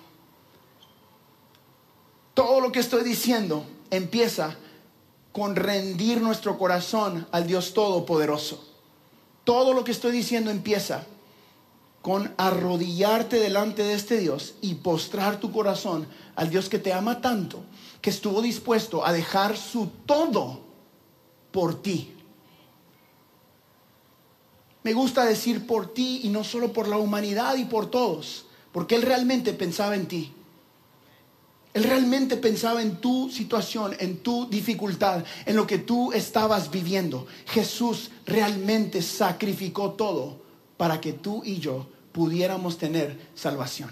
Todo 2.35 2.61
lo 2.61 2.73
que 2.73 2.81
estoy 2.81 3.05
diciendo 3.05 3.65
empieza 3.91 4.57
con 5.33 5.55
rendir 5.55 6.21
nuestro 6.21 6.59
corazón 6.59 7.27
al 7.31 7.47
Dios 7.47 7.73
Todopoderoso. 7.75 8.65
Todo 9.45 9.73
lo 9.73 9.85
que 9.85 9.93
estoy 9.93 10.13
diciendo 10.13 10.51
empieza 10.51 11.07
con 12.03 12.35
arrodillarte 12.37 13.39
delante 13.39 13.83
de 13.83 13.95
este 13.95 14.19
Dios 14.19 14.55
y 14.61 14.75
postrar 14.75 15.41
tu 15.41 15.53
corazón 15.53 16.07
al 16.39 16.51
Dios 16.51 16.69
que 16.69 16.79
te 16.79 16.93
ama 16.93 17.21
tanto, 17.21 17.65
que 18.01 18.11
estuvo 18.11 18.41
dispuesto 18.41 19.05
a 19.05 19.13
dejar 19.13 19.57
su 19.57 19.89
todo 20.07 20.61
por 21.51 21.83
ti. 21.83 22.15
Me 24.85 24.93
gusta 24.93 25.25
decir 25.25 25.67
por 25.67 25.93
ti 25.93 26.21
y 26.23 26.29
no 26.29 26.45
solo 26.45 26.73
por 26.73 26.87
la 26.87 26.97
humanidad 26.97 27.57
y 27.57 27.65
por 27.65 27.91
todos, 27.91 28.47
porque 28.71 28.95
Él 28.95 29.03
realmente 29.03 29.53
pensaba 29.53 29.97
en 29.97 30.07
ti. 30.07 30.33
Él 31.75 31.83
realmente 31.83 32.37
pensaba 32.37 32.83
en 32.83 33.01
tu 33.01 33.29
situación, 33.31 33.97
en 33.99 34.19
tu 34.19 34.49
dificultad, 34.49 35.25
en 35.45 35.57
lo 35.57 35.67
que 35.67 35.79
tú 35.79 36.13
estabas 36.13 36.71
viviendo. 36.71 37.27
Jesús 37.47 38.13
realmente 38.27 39.03
sacrificó 39.03 39.95
todo 39.95 40.41
para 40.77 41.01
que 41.01 41.15
tú 41.15 41.43
y 41.45 41.59
yo 41.59 41.89
pudiéramos 42.13 42.79
tener 42.79 43.29
salvación. 43.35 43.91